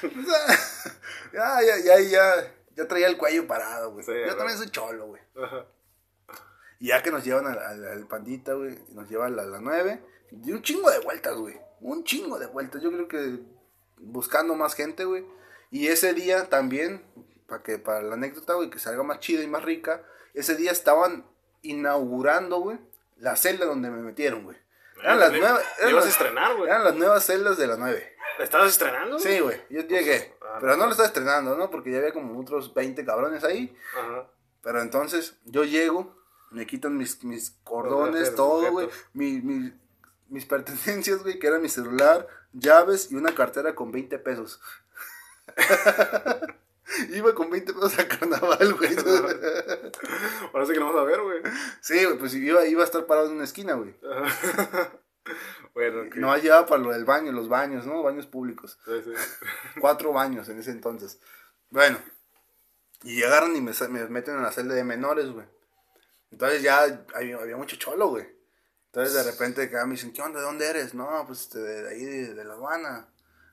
[0.01, 0.09] Sí.
[1.33, 4.05] Ya, ya, ya, ya traía el cuello parado, güey.
[4.05, 5.21] Sí, yo también soy cholo, güey.
[5.41, 5.65] Ajá.
[6.79, 10.03] Y ya que nos llevan al, al- al pandita, güey, nos llevan a las nueve,
[10.31, 11.57] y un chingo de vueltas, güey.
[11.81, 12.81] Un chingo de vueltas.
[12.81, 13.39] Yo creo que
[13.97, 15.25] buscando más gente, güey.
[15.71, 17.03] Y ese día también,
[17.47, 20.03] para que para la anécdota, güey, que salga más chida y más rica,
[20.33, 21.25] ese día estaban
[21.61, 22.79] inaugurando, güey,
[23.17, 24.57] la celda donde me metieron, güey.
[25.03, 25.57] Eran las Eran,
[25.89, 26.69] ibas a estrenar, güey.
[26.69, 28.15] eran las nuevas celdas de las nueve.
[28.37, 29.19] ¿La estabas estrenando?
[29.19, 30.35] Sí, güey, yo llegué.
[30.41, 31.69] Ah, Pero no lo estaba estrenando, ¿no?
[31.69, 33.75] Porque ya había como otros 20 cabrones ahí.
[33.97, 34.27] Ajá.
[34.61, 36.15] Pero entonces yo llego,
[36.51, 38.89] me quitan mis, mis cordones, todo, güey.
[39.13, 39.73] Mi, mi-
[40.29, 44.59] mis pertenencias, güey, que era mi celular, llaves y una cartera con 20 pesos.
[47.13, 48.95] Iba con 20 pesos a carnaval, güey.
[50.65, 51.41] Sí que lo vamos a ver, güey.
[51.81, 53.95] sí, güey, pues iba, iba a estar parado en una esquina, güey.
[54.09, 54.91] Ajá.
[55.73, 56.15] bueno, ok.
[56.15, 58.03] No llevaba para lo del baño, los baños, ¿no?
[58.03, 58.77] Baños públicos.
[58.85, 59.11] Sí, sí.
[59.81, 61.19] Cuatro baños en ese entonces.
[61.69, 61.97] Bueno.
[63.03, 63.73] Y llegaron y me,
[64.09, 65.45] meten en la celda de menores, güey.
[66.31, 66.83] Entonces ya
[67.13, 68.25] había, había mucho cholo, güey.
[68.85, 70.39] Entonces de repente acá me dicen, ¿qué onda?
[70.39, 70.93] ¿De dónde eres?
[70.93, 73.09] No, pues este, de ahí, de, de la aduana.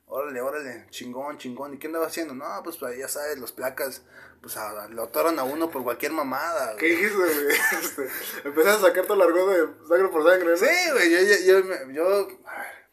[0.07, 1.75] Órale, órale, chingón, chingón.
[1.75, 2.35] ¿Y qué andaba haciendo?
[2.35, 4.03] No, pues pues, ya sabes, los placas,
[4.41, 6.77] pues a- lo atoran a uno por cualquier mamada.
[6.77, 6.97] ¿Qué güey.
[6.97, 7.57] dijiste, güey?
[7.83, 8.09] Este,
[8.49, 10.57] empezaste a sacar todo el argot de sangre por sangre, ¿no?
[10.57, 12.29] Sí, güey, yo, yo, yo, yo,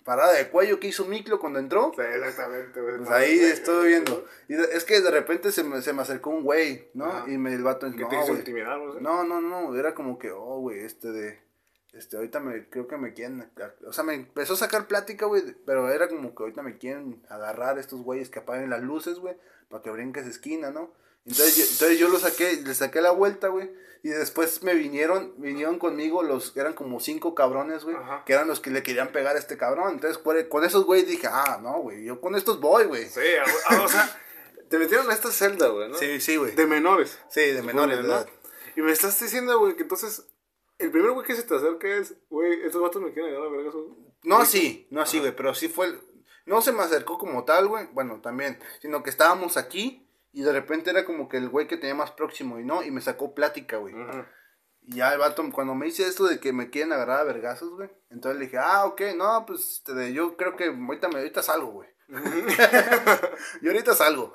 [0.04, 1.92] parada de cuello que hizo Miclo cuando entró.
[1.96, 2.98] Sí, exactamente, güey.
[2.98, 4.26] Pues ahí estoy viendo.
[4.48, 7.06] Y es que de repente se me, se me acercó un güey, ¿no?
[7.06, 7.26] Ajá.
[7.30, 8.40] Y me el vato Que no, te hizo güey.
[8.40, 9.02] intimidar, no sé.
[9.02, 11.40] No, no, no, era como que, oh, güey, este de,
[11.94, 13.50] este, ahorita me, creo que me quieren,
[13.86, 17.22] o sea, me empezó a sacar plática, güey, pero era como que ahorita me quieren
[17.30, 19.36] agarrar estos güeyes que apaguen las luces, güey,
[19.70, 20.94] para que brinques esquina, ¿no?
[21.28, 23.70] Entonces yo, entonces yo lo saqué, le saqué la vuelta, güey,
[24.02, 28.24] y después me vinieron, vinieron conmigo los, eran como cinco cabrones, güey, Ajá.
[28.26, 31.08] que eran los que le querían pegar a este cabrón, entonces por- con esos güeyes
[31.08, 33.08] dije, ah, no, güey, yo con estos voy, güey.
[33.10, 33.20] Sí,
[33.70, 34.18] ah, o sea,
[34.70, 35.98] te metieron a esta celda, güey, ¿no?
[35.98, 36.56] Sí, sí, güey.
[36.56, 37.20] De menores.
[37.30, 38.26] Sí, de menores ¿no?
[38.78, 40.26] Y me estás diciendo, güey, que entonces
[40.78, 43.58] el primer güey que se te acerca es, güey, estos vatos me quieren agarrar a
[43.58, 43.74] vergas.
[44.24, 45.88] No así, no así, güey, pero sí fue.
[45.88, 46.00] el-
[46.46, 47.88] No se me acercó como tal, güey.
[47.92, 48.60] Bueno, también.
[48.82, 50.07] Sino que estábamos aquí
[50.38, 52.92] y de repente era como que el güey que tenía más próximo y no, y
[52.92, 53.96] me sacó plática, güey.
[54.82, 57.72] Y ya el vato, cuando me dice esto de que me quieren agarrar a vergazos,
[57.72, 57.90] güey.
[58.12, 61.42] Entonces le dije, ah, ok, no, pues este, de- yo creo que ahorita, me, ahorita
[61.42, 61.90] salgo, güey.
[63.62, 64.32] yo ahorita salgo.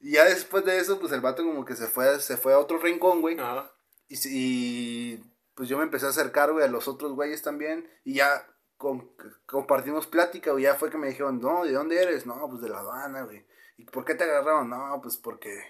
[0.00, 2.58] y ya después de eso, pues el vato como que se fue, se fue a
[2.58, 3.38] otro rincón, güey.
[3.38, 3.70] Ajá.
[4.08, 5.24] Y, si- y,
[5.54, 7.86] pues yo me empecé a acercar, güey, a los otros güeyes también.
[8.02, 9.10] Y ya con-
[9.46, 10.64] compartimos plática, güey.
[10.64, 12.26] Ya fue que me dijeron, no, ¿de dónde eres?
[12.26, 13.44] No, pues de La Habana, güey.
[13.78, 14.68] ¿Y por qué te agarraron?
[14.70, 15.62] No, pues porque,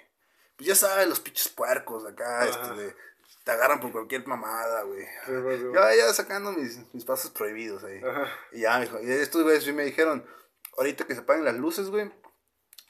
[0.56, 2.50] pues ya sabes, los pinches puercos acá, Ajá.
[2.50, 2.96] este, de-
[3.44, 5.04] te agarran por cualquier mamada, güey.
[5.26, 8.00] Sí, pues, sí, Yo ya sacando mis, mis pasos prohibidos ahí.
[8.02, 8.26] Ajá.
[8.52, 9.00] Y ya, mijo.
[9.00, 10.24] Y estos güeyes sí me dijeron,
[10.76, 12.10] ahorita que se apaguen las luces, güey,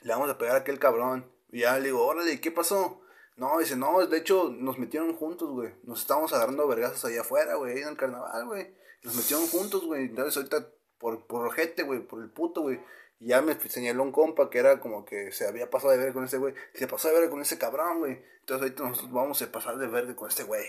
[0.00, 1.30] le vamos a pegar a aquel cabrón.
[1.50, 3.00] Y ya le digo, órale, ¿qué pasó?
[3.36, 5.74] No, dice, no, de hecho, nos metieron juntos, güey.
[5.82, 8.74] Nos estábamos agarrando vergazos allá afuera, güey, ahí en el carnaval, güey.
[9.02, 10.04] Nos metieron juntos, güey.
[10.04, 10.68] Entonces ahorita,
[10.98, 12.80] por, por ojete, güey, por el puto, güey.
[13.20, 16.14] Y ya me señaló un compa que era como que se había pasado de verga
[16.14, 16.54] con ese güey.
[16.74, 18.22] Se pasó de verga con ese cabrón, güey.
[18.40, 20.66] Entonces ahorita nosotros vamos a pasar de verga con este güey.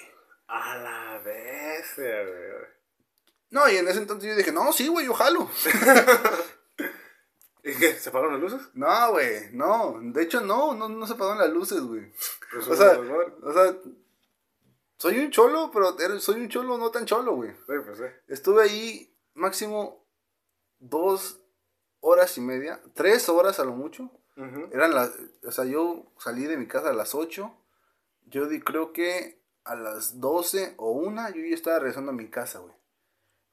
[0.48, 2.78] A la bestia, güey.
[3.50, 5.50] No, y en ese entonces yo dije, no, sí, güey, yo jalo.
[7.68, 7.94] ¿Y ¿Qué?
[7.94, 8.70] ¿Se apagaron las luces?
[8.74, 10.00] No, güey, no.
[10.02, 12.12] De hecho, no, no, no se apagaron las luces, güey.
[12.52, 13.76] Pues O sea, o sea,
[14.98, 17.52] soy un cholo, pero soy un cholo no tan cholo, güey.
[17.52, 18.06] Sí, pues sí.
[18.28, 20.08] Estuve ahí máximo
[20.80, 21.42] dos
[22.00, 24.12] horas y media, tres horas a lo mucho.
[24.72, 25.12] Eran las,
[25.44, 27.52] o sea, yo salí de mi casa a las 8.
[28.28, 32.30] Yo di, creo que a las 12 o una yo ya estaba regresando a mi
[32.30, 32.74] casa, güey.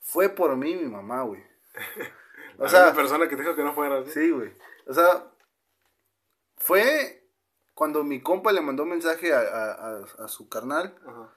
[0.01, 1.43] Fue por mí mi mamá, güey.
[2.59, 4.07] O sea, una persona que dijo que no fueras.
[4.07, 4.13] ¿sí?
[4.13, 4.53] sí, güey.
[4.87, 5.25] O sea,
[6.57, 7.27] fue
[7.75, 10.95] cuando mi compa le mandó mensaje a, a- a- a su carnal.
[11.07, 11.33] Ajá.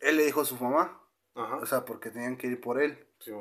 [0.00, 1.00] Él le dijo a su mamá.
[1.34, 1.56] Ajá.
[1.56, 3.06] O sea, porque tenían que ir por él.
[3.18, 3.32] Sí.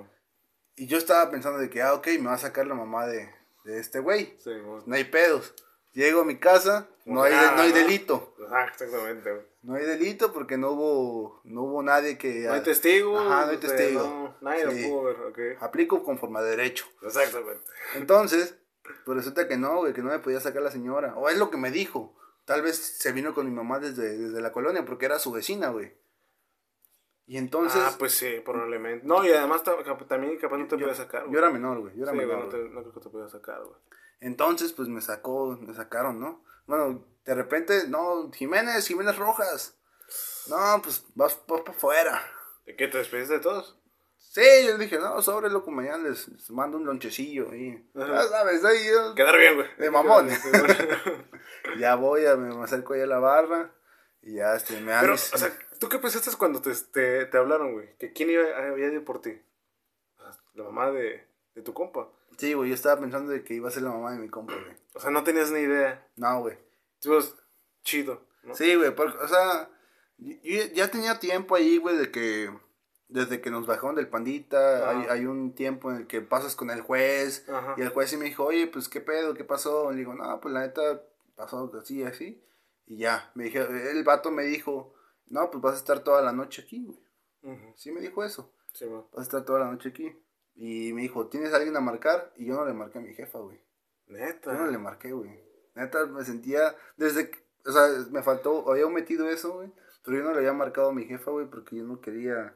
[0.77, 3.33] Y yo estaba pensando de que, ah, ok, me va a sacar la mamá de,
[3.63, 4.35] de este güey.
[4.39, 4.51] Sí.
[4.85, 5.53] No hay pedos.
[5.93, 8.34] Llego a mi casa, no hay, Nada, no hay delito.
[8.47, 9.45] Ajá, exactamente, güey.
[9.63, 12.41] No hay delito porque no hubo, no hubo nadie que...
[12.41, 13.17] No hay testigo.
[13.19, 14.01] Ajá, no hay testigo.
[14.03, 14.81] no, nadie Sí.
[14.83, 15.19] lo pudo ver,
[15.55, 15.61] ok.
[15.63, 16.85] Aplico conforme a derecho.
[17.01, 17.63] Exactamente.
[17.95, 18.55] Entonces,
[19.05, 21.15] pues resulta que no, güey, que no me podía sacar la señora.
[21.17, 22.15] O es lo que me dijo.
[22.45, 25.69] Tal vez se vino con mi mamá desde, desde la colonia porque era su vecina,
[25.69, 25.93] güey.
[27.27, 27.81] Y entonces...
[27.83, 29.05] ah, pues sí, probablemente.
[29.07, 29.63] No, y además
[30.07, 31.33] también capaz no te podía sacar, güey.
[31.33, 31.95] yo era menor, güey.
[31.95, 32.45] Yo era Sí, güey, menor.
[32.45, 32.63] no, güey.
[32.63, 33.75] te- no creo que te podía sacar, güey.
[34.19, 36.43] Entonces, pues me sacó, me sacaron, ¿no?
[36.65, 39.77] Bueno, de repente, no, Jiménez, Jiménez Rojas.
[40.47, 42.21] No, pues vas para afuera.
[42.65, 43.77] ¿De qué te despediste de todos?
[44.17, 47.89] Sí, yo dije, no, sobre loco, mañana les, les mando un lonchecillo ahí.
[47.93, 49.67] Ya sabes, ahí yo- Quedar bien, güey.
[49.77, 50.29] De mamón.
[51.79, 53.71] Ya voy, a, me acerco ahí a la barra
[54.21, 57.73] y ya este, me Pero, o sea, ¿tú qué pensaste cuando te, te, te hablaron,
[57.73, 57.95] güey?
[57.97, 59.41] ¿Que quién iba, había ido por ti?
[60.53, 62.09] La mamá de, de tu compa.
[62.37, 64.53] Sí, güey, yo estaba pensando de que iba a ser la mamá de mi compa,
[64.53, 64.75] güey.
[64.93, 66.07] O sea, no tenías ni idea.
[66.15, 66.57] No, güey.
[67.01, 67.17] Tú
[67.83, 68.55] chido, ¿no?
[68.55, 69.69] Sí, güey, porque, o sea,
[70.17, 70.33] yo
[70.73, 72.49] ya tenía tiempo ahí, güey, de que
[73.07, 76.71] desde que nos bajaron del pandita, hay, hay un tiempo en el que pasas con
[76.71, 77.75] el juez Ajá.
[77.77, 79.33] y el juez sí me dijo, oye, pues, ¿qué pedo?
[79.35, 79.91] ¿Qué pasó?
[79.91, 81.01] Le digo, no, pues, la neta,
[81.35, 82.41] pasó así, así.
[82.87, 83.59] Y ya, me dije,
[83.91, 84.93] el vato me dijo,
[85.27, 86.99] no, pues, vas a estar toda la noche aquí, güey.
[87.75, 89.01] Sí me dijo eso, Sí, güey.
[89.11, 90.11] vas a estar toda la noche aquí.
[90.55, 92.31] Y me dijo, ¿tienes a alguien a marcar?
[92.37, 93.59] Y yo no le marqué a mi jefa, güey.
[94.07, 94.53] Neta.
[94.53, 95.29] Yo no le marqué, güey.
[95.75, 99.71] Neta, me sentía, desde, que- o sea, me faltó, había metido eso, güey.
[100.03, 102.55] Pero yo no le había marcado a mi jefa, güey, porque yo no quería.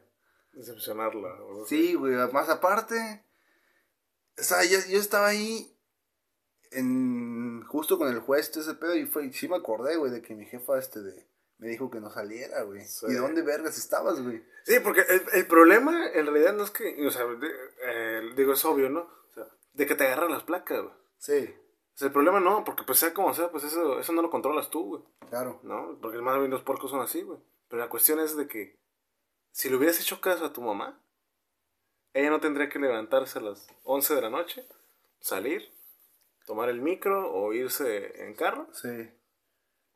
[0.52, 1.28] Decepcionarla.
[1.44, 3.24] o- Sí, güey, más aparte.
[4.38, 5.76] O sea, yo, yo estaba ahí
[6.70, 10.10] en, justo con el juez, todo ese pedo, y fue, y sí me acordé, güey,
[10.10, 11.26] de que mi jefa, este, de,
[11.60, 12.84] me dijo que no saliera, güey.
[12.84, 13.06] Sí.
[13.08, 14.44] ¿Y dónde vergas estabas, güey?
[14.64, 17.54] Sí, porque el, el problema en realidad no es que, o sea, de-
[17.84, 19.00] eh, digo, es obvio, ¿no?
[19.02, 20.94] O sea, de que te agarran las placas, güey.
[21.18, 21.54] Sí,
[21.94, 24.30] O sea, el problema no, porque pues sea como sea, pues eso, eso no lo
[24.30, 25.02] controlas tú, güey.
[25.28, 25.60] claro.
[25.62, 25.98] ¿No?
[26.00, 27.38] Porque más bien los porcos son así, güey.
[27.68, 28.76] Pero la cuestión es de que
[29.52, 30.98] si le hubieras hecho caso a tu mamá,
[32.14, 34.66] ella no tendría que levantarse a las 11 de la noche,
[35.20, 35.70] salir,
[36.46, 39.10] tomar el micro o irse en carro Sí,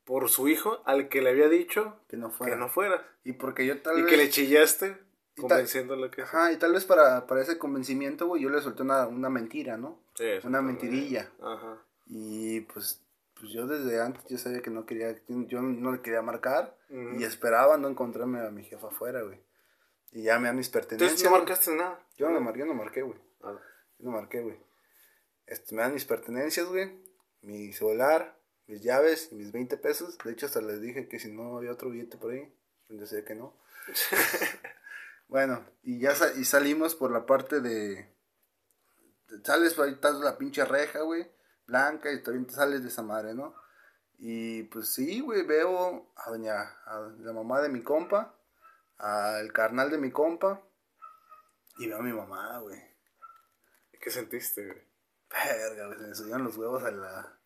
[0.05, 2.55] por su hijo al que le había dicho que no fuera.
[2.55, 3.07] que no fuera.
[3.25, 4.11] Y porque yo tal Y vez...
[4.11, 4.97] que le chillaste
[5.37, 6.23] convenciéndole que.
[6.23, 9.77] Ajá, y tal vez para, para ese convencimiento, güey, yo le solté una, una mentira,
[9.77, 10.01] ¿no?
[10.15, 11.31] Sí, Una mentirilla.
[11.43, 11.83] Ajá.
[12.07, 13.03] Y pues,
[13.39, 17.19] pues yo desde antes yo sabía que no quería, yo no le quería marcar Ujú.
[17.19, 19.41] y esperaba no encontrarme a mi jefa afuera, güey.
[20.13, 21.11] Y ya me dan mis pertenencias.
[21.11, 21.41] Entonces no güey.
[21.43, 21.99] marcaste nada.
[22.17, 23.19] Yo no, mar- yo no marqué, güey.
[23.43, 23.59] Ah,
[23.99, 24.57] Yo no marqué, güey.
[25.47, 26.93] Este, me dan mis pertenencias, güey.
[27.43, 30.17] Mi celular, mis llaves y mis 20 pesos.
[30.25, 32.53] De hecho, hasta les dije que si no había otro billete por ahí.
[32.87, 33.55] pues Yo sé que no.
[35.29, 38.13] bueno, y ya sa- y salimos por la parte de...
[39.45, 41.31] Sales, ahí está la pinche reja, güey.
[41.67, 43.55] Blanca y también te sales de esa madre, ¿no?
[44.19, 48.35] Y pues sí, güey, veo a doña, a la mamá de mi compa,
[48.99, 50.63] al carnal de mi compa,
[51.79, 52.79] y veo a mi mamá, güey.
[54.01, 54.83] ¿Qué sentiste, güey?
[55.31, 57.39] Verga, güey, se me subieron los huevos a la,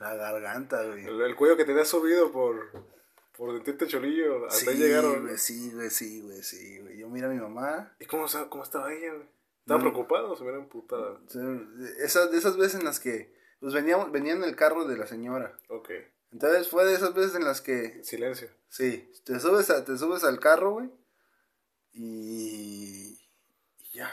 [0.00, 1.04] la garganta, güey.
[1.06, 2.84] El, el cuello que tenías subido por,
[3.36, 5.22] por sentirte cholillo, hasta ahí Sí, llegaron.
[5.22, 6.98] güey, sí, güey, sí, güey, sí, güey.
[6.98, 7.94] Yo miro a mi mamá.
[8.00, 9.26] ¿Y cómo, cómo estaba ella, güey?
[9.60, 9.82] ¿Estaba Mm.
[9.82, 11.18] preocupada o se hubiera emputada?
[11.98, 15.06] Esas, de esas veces en las que, pues veníamos, venía en el carro de la
[15.06, 15.58] señora.
[15.68, 15.90] Ok.
[16.32, 18.48] Entonces fue de esas veces en las que, Silencio.
[18.68, 20.90] sí, te subes, a- te subes al carro, güey.
[21.92, 23.18] Y,
[23.78, 24.10] y ya.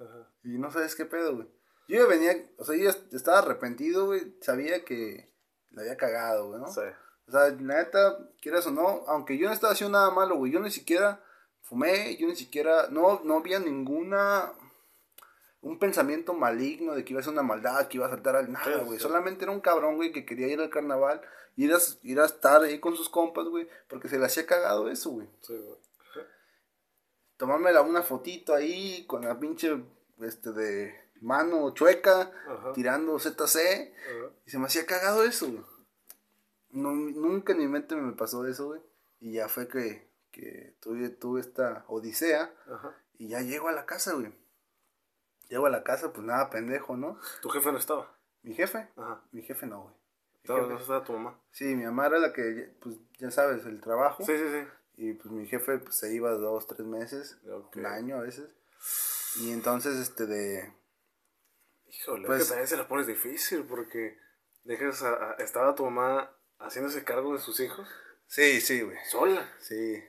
[0.00, 0.28] Ajá.
[0.42, 1.48] Y no sabes qué pedo, güey.
[1.88, 4.36] Yo ya venía, o sea, yo ya estaba arrepentido, güey.
[4.40, 5.30] Sabía que
[5.70, 6.66] la había cagado, güey, ¿no?
[6.68, 6.80] Sí.
[7.26, 10.52] O sea, la neta, quieras o no, aunque yo no estaba haciendo nada malo, güey,
[10.52, 11.22] yo ni siquiera
[11.62, 14.52] fumé, yo ni siquiera, no, no había ninguna,
[15.60, 18.50] un pensamiento maligno de que iba a ser una maldad, que iba a saltar al
[18.52, 18.98] nada, güey.
[18.98, 19.02] sí.
[19.02, 21.22] Solamente era un cabrón, güey, que quería ir al carnaval,
[21.56, 24.90] ir a, ir a estar ahí con sus compas, güey, porque se le hacía cagado
[24.90, 25.28] eso, güey.
[25.42, 25.78] Sí, güey.
[27.36, 29.82] Tomarme la- una fotito ahí con la pinche,
[30.20, 32.72] este, de, mano chueca, Ajá.
[32.72, 33.34] tirando ZC.
[33.36, 34.30] Ajá.
[34.44, 35.64] Y se me hacía cagado eso, güey.
[36.70, 38.80] No, nunca en mi mente me pasó eso, güey.
[39.20, 42.54] Y ya fue que, que tuve, tuve esta odisea.
[42.70, 42.96] Ajá.
[43.18, 44.32] Y ya llego a la casa, güey.
[45.48, 47.18] Llego a la casa, pues nada, pendejo, ¿no?
[47.42, 48.16] ¿Tu jefe no estaba?
[48.42, 48.88] Mi jefe.
[48.96, 49.22] Ajá.
[49.32, 49.94] Mi jefe no, güey.
[50.42, 51.38] Estaba, no estaba tu mamá.
[51.52, 54.24] Sí, mi mamá era la que, pues ya sabes, el trabajo.
[54.24, 54.66] Sí, sí, sí.
[54.96, 57.38] Y pues mi jefe pues, se iba dos, tres meses,
[57.76, 58.50] un año a veces.
[59.40, 60.72] Y entonces, este, de...
[61.92, 64.18] Híjole, Pues- es que también se la pones difícil porque
[64.64, 67.88] dejas a, a- estaba tu mamá haciéndose cargo de sus hijos
[68.26, 68.96] Sí, sí, güey.
[69.10, 69.46] sola.
[69.60, 70.02] Sí.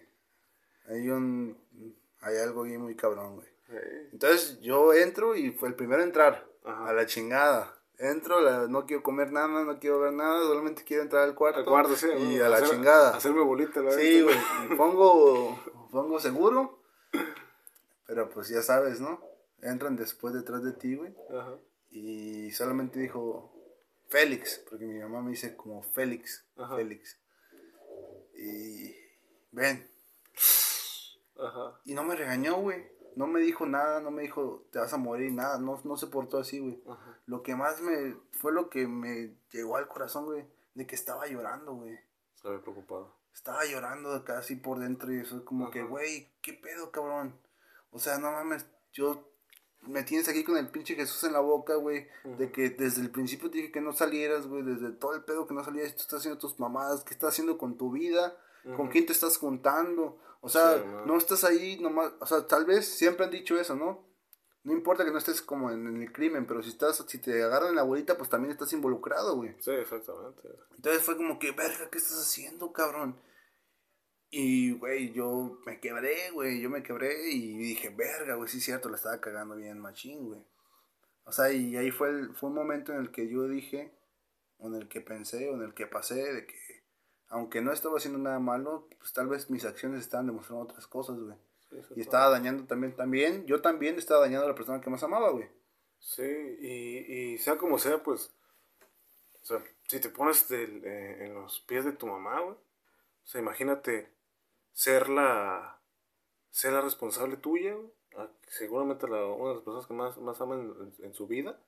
[0.87, 1.57] Hay un...
[2.21, 3.47] Hay algo ahí muy cabrón, güey.
[3.67, 3.75] Sí.
[4.13, 6.47] Entonces yo entro y fue el primero a entrar.
[6.63, 6.87] Ajá.
[6.89, 7.75] A la chingada.
[7.97, 11.59] Entro, la- no quiero comer nada, no quiero ver nada, solamente quiero entrar al cuarto.
[11.59, 12.07] Al cuarto, sí.
[12.17, 13.15] Y a la Hacer- chingada.
[13.17, 14.35] Hacerme bolita, la Sí, güey.
[14.77, 15.59] Pongo,
[15.91, 16.79] pongo seguro.
[18.07, 19.21] Pero pues ya sabes, ¿no?
[19.61, 21.13] Entran después detrás de ti, güey.
[21.29, 21.55] Ajá.
[21.95, 23.53] Y solamente dijo
[24.09, 26.43] Félix, porque mi mamá me dice como Félix.
[26.57, 26.75] Ajá.
[26.75, 27.19] Félix.
[28.35, 28.95] Y
[29.51, 29.87] ven.
[31.37, 31.79] Ajá.
[31.85, 32.91] Y no me regañó, güey.
[33.15, 35.59] No me dijo nada, no me dijo te vas a morir, nada.
[35.59, 36.81] No, no se portó así, güey.
[36.89, 37.19] Ajá.
[37.27, 38.17] Lo que más me.
[38.31, 40.47] Fue lo que me llegó al corazón, güey.
[40.73, 41.93] De que estaba llorando, güey.
[42.43, 43.15] Ve preocupado.
[43.35, 47.39] Estaba llorando casi por dentro y eso es como que, güey, ¿qué pedo, cabrón?
[47.91, 49.32] O sea, no mames, yo
[49.87, 53.11] me tienes aquí con el pinche Jesús en la boca, güey, de que desde el
[53.11, 56.01] principio te dije que no salieras, güey, desde todo el pedo que no salieras, tú
[56.01, 58.37] estás haciendo tus mamadas, ¿qué estás haciendo con tu vida?
[58.77, 60.19] ¿Con quién te estás juntando?
[60.41, 63.75] O sea, Sí, no estás ahí nomás, o sea, tal vez siempre han dicho eso,
[63.75, 64.05] ¿no?
[64.63, 67.43] No importa que no estés como en, en el crimen, pero si estás, si te
[67.43, 69.53] agarran en la bolita, pues también estás involucrado, güey.
[69.59, 70.41] Sí, exactamente.
[70.75, 73.17] Entonces fue como que, verga, ¿qué estás haciendo, cabrón?
[74.35, 78.63] Y, güey, yo me quebré, güey, yo me quebré y dije, verga, güey, sí es
[78.63, 80.41] cierto, la estaba cagando bien machín, güey.
[81.25, 83.91] O sea, y ahí fue, el, fue un momento en el que yo dije,
[84.57, 86.57] o en el que pensé, o en el que pasé, de que,
[87.27, 91.19] aunque no estaba haciendo nada malo, pues tal vez mis acciones estaban demostrando otras cosas,
[91.19, 91.37] güey.
[91.69, 95.03] Sí, Y estaba dañando también, también, yo también estaba dañando a la persona que más
[95.03, 95.47] amaba, güey.
[95.99, 96.97] Sí, y,
[97.33, 98.31] y sea como sea, pues,
[99.43, 103.25] o sea, si te pones del- eh, en los pies de tu mamá, güey, o
[103.27, 104.11] sea, imagínate
[104.73, 105.79] ser la,
[106.51, 107.75] ser la responsable tuya,
[108.47, 111.59] seguramente la, una de las personas que más, más aman en, en su vida,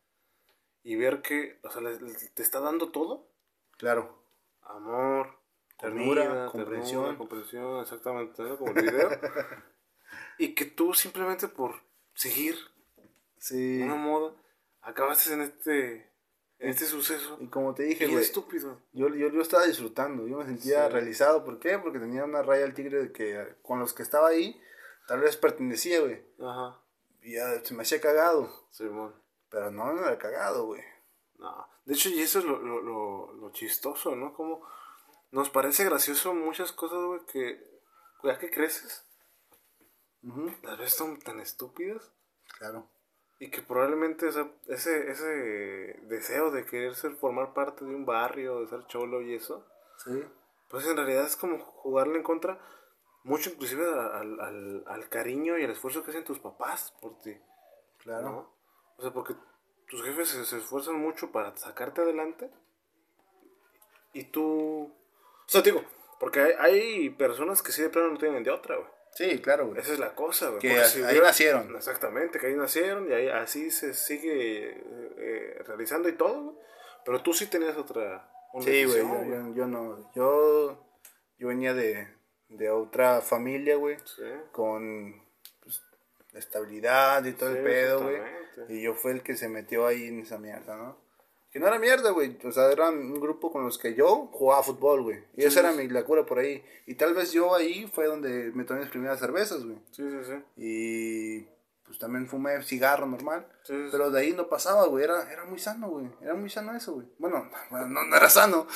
[0.83, 3.27] y ver que, o sea, le- le- te está dando todo,
[3.77, 4.17] Claro.
[4.61, 5.37] amor,
[5.79, 6.51] Ternura, comprensión.
[6.51, 8.57] comprensión, comprensión, exactamente, ¿no?
[8.57, 9.09] como el video,
[10.37, 11.75] y que tú simplemente por
[12.13, 12.55] seguir
[13.37, 13.81] Sí.
[13.83, 14.33] una moda,
[14.81, 16.09] acabaste en este,
[16.59, 17.37] este suceso.
[17.41, 18.81] Y como te dije, güey, estúpido.
[18.93, 20.91] Yo, yo, yo estaba disfrutando, yo me sentía Sí.
[20.93, 21.43] realizado.
[21.45, 21.77] ¿Por qué?
[21.79, 24.59] Porque tenía una raya al tigre de que con los que estaba ahí,
[25.07, 26.23] tal vez pertenecía, güey.
[26.39, 26.79] Ajá.
[27.21, 28.67] Y ya se me hacía cagado.
[28.71, 29.13] Simón.
[29.49, 30.81] Pero no, no era cagado, güey.
[31.37, 31.67] No.
[31.85, 34.33] De hecho, y eso es lo, lo, lo, lo chistoso, ¿no?
[34.33, 34.65] Como
[35.31, 37.79] nos parece gracioso muchas cosas, güey, que
[38.23, 39.03] ya que creces,
[40.23, 42.11] Ujú, las ves tan, tan estúpidas.
[42.57, 42.87] Claro.
[43.39, 45.25] Y que probablemente esa- ese, ese
[46.03, 49.65] deseo de querer ser, formar parte de un barrio, de ser cholo y eso,
[50.03, 50.23] Sí.
[50.69, 52.59] pues en realidad es como jugarle en contra
[53.23, 57.35] mucho inclusive al, al, al cariño y al esfuerzo que hacen tus papás por ti.
[57.99, 58.29] Claro.
[58.29, 58.53] ¿no?
[58.97, 59.33] O sea, porque
[59.87, 62.49] tus jefes se, se esfuerzan mucho para sacarte adelante
[64.13, 64.93] y tú...
[64.93, 65.83] O sea, digo,
[66.19, 68.87] porque hay, hay personas que sí de plano no tienen de otra, güey.
[69.15, 69.79] Sí, claro, güey.
[69.79, 70.59] Esa es la cosa, güey.
[70.59, 71.73] Que si ahí nacieron.
[71.73, 74.83] Exactamente, que ahí nacieron y ahí así se sigue
[75.17, 76.57] eh, realizando y todo, güey.
[77.05, 78.29] Pero tú sí tenías otra...
[78.59, 80.11] Sí, güey, yo, yo, yo no.
[80.15, 80.85] Yo,
[81.37, 82.07] yo venía de,
[82.49, 83.97] de otra familia, güey.
[84.03, 84.23] Sí.
[84.51, 85.21] Con
[85.61, 85.81] pues,
[86.33, 88.21] estabilidad y todo Sí, el pedo, güey.
[88.69, 91.04] Y yo fue el que se metió ahí en esa mierda, ¿no?
[91.55, 92.37] Que no era mierda, güey.
[92.43, 95.19] O sea, era un grupo con los que yo jugaba fútbol, güey.
[95.37, 95.77] Y Sí, esa era sí.
[95.77, 96.61] mi la cura por ahí.
[96.85, 99.77] Y tal vez yo ahí fue donde me tomé mis primeras cervezas, güey.
[99.91, 100.33] Sí, sí, sí.
[100.57, 101.47] Y
[101.85, 103.47] pues también fumé cigarro normal.
[103.63, 103.89] Sí, sí, sí.
[103.89, 105.05] Pero de ahí no pasaba, güey.
[105.05, 106.09] Era, era muy sano, güey.
[106.21, 107.07] Era muy sano eso, güey.
[107.19, 108.67] Bueno, bueno, no, no era sano.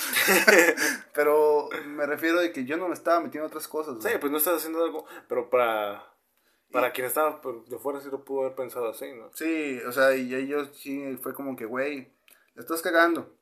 [1.13, 4.19] pero me refiero de que yo no me estaba metiendo en otras cosas, Sí, güey.
[4.21, 6.13] pues no estás haciendo algo, pero para,
[6.71, 9.29] para quien estaba de fuera sí lo pudo haber pensado así, ¿no?
[9.33, 12.17] Sí, o sea, y ellos sí fue como que, güey,
[12.59, 13.33] la estás cagando.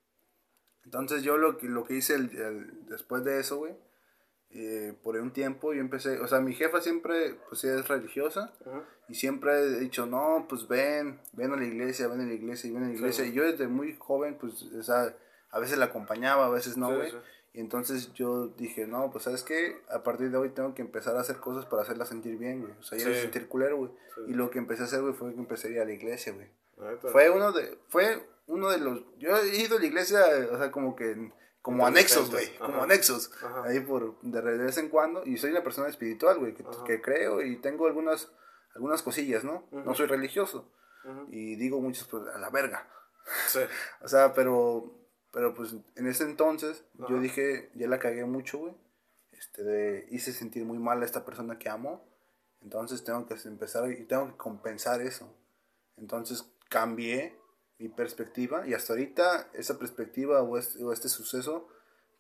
[0.86, 3.74] Entonces yo lo que, lo que hice el- el- después de eso, güey,
[4.52, 8.54] eh, por un tiempo yo empecé, o sea, mi jefa siempre, pues ella es religiosa
[9.10, 12.72] y siempre he dicho, no, pues ven, ven a la iglesia, ven a la iglesia
[12.74, 13.26] ven a la iglesia.
[13.26, 13.32] Sí.
[13.32, 15.14] Y yo desde muy joven, pues, o sea,
[15.50, 17.10] a veces la acompañaba, a veces no, güey.
[17.12, 17.18] sí.
[17.54, 19.82] Y entonces yo dije, no, pues, ¿sabes qué?
[19.90, 22.74] A partir de hoy tengo que empezar a hacer cosas para hacerla sentir bien, güey.
[22.80, 23.16] O sea, ya Sí.
[23.22, 23.92] sentir culero, güey.
[24.14, 24.22] Sí.
[24.28, 26.34] Y lo que empecé a hacer, güey, fue que empecé a ir a la iglesia,
[26.34, 26.48] güey.
[27.12, 30.20] Fue uno de, fue uno de los, yo he ido a la iglesia,
[30.52, 31.32] o sea, como que,
[31.62, 33.66] como anexos, güey, como anexos, Ajá.
[33.66, 37.42] ahí por, de vez en cuando, y soy una persona espiritual, güey, que, que creo
[37.42, 38.32] y tengo algunas,
[38.74, 39.68] algunas cosillas, ¿no?
[39.72, 40.72] No soy religioso,
[41.30, 42.90] y digo muchas, pues, a la verga,
[43.48, 43.60] Sí.
[44.02, 44.98] o sea, pero,
[45.34, 47.20] pero pues, en ese entonces, yo Ajá.
[47.20, 48.74] dije, ya la cagué mucho, güey,
[49.32, 52.08] este, de, hice sentir muy mal a esta persona que amo,
[52.62, 55.32] entonces tengo que empezar y tengo que compensar eso.
[55.96, 57.38] Entonces cambié
[57.80, 61.68] mi perspectiva y hasta ahorita esa perspectiva o este, o este suceso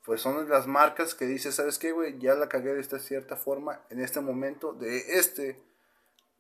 [0.05, 2.17] pues son las marcas que dices, ¿sabes qué, güey?
[2.19, 5.61] Ya la cagué de esta cierta forma en este momento, de este,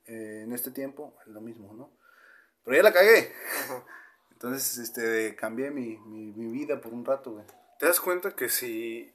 [0.05, 1.91] eh, en este tiempo, es lo mismo, ¿no?
[2.63, 3.33] Pero ya la cagué.
[3.65, 3.83] Ajá.
[4.31, 7.45] Entonces, este, cambié mi, mi, mi vida por un rato, güey.
[7.77, 9.13] ¿Te das cuenta que si...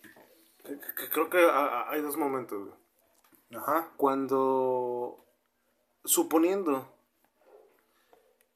[0.64, 1.50] que- que creo que ha-
[1.84, 3.58] ha- hay dos momentos, güey.
[3.62, 3.90] Ajá.
[3.96, 5.24] Cuando...
[6.04, 6.92] Suponiendo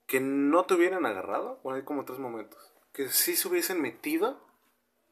[0.07, 2.61] que no te hubieran agarrado, bueno, hay como tres momentos.
[2.93, 4.41] Que sí se hubiesen metido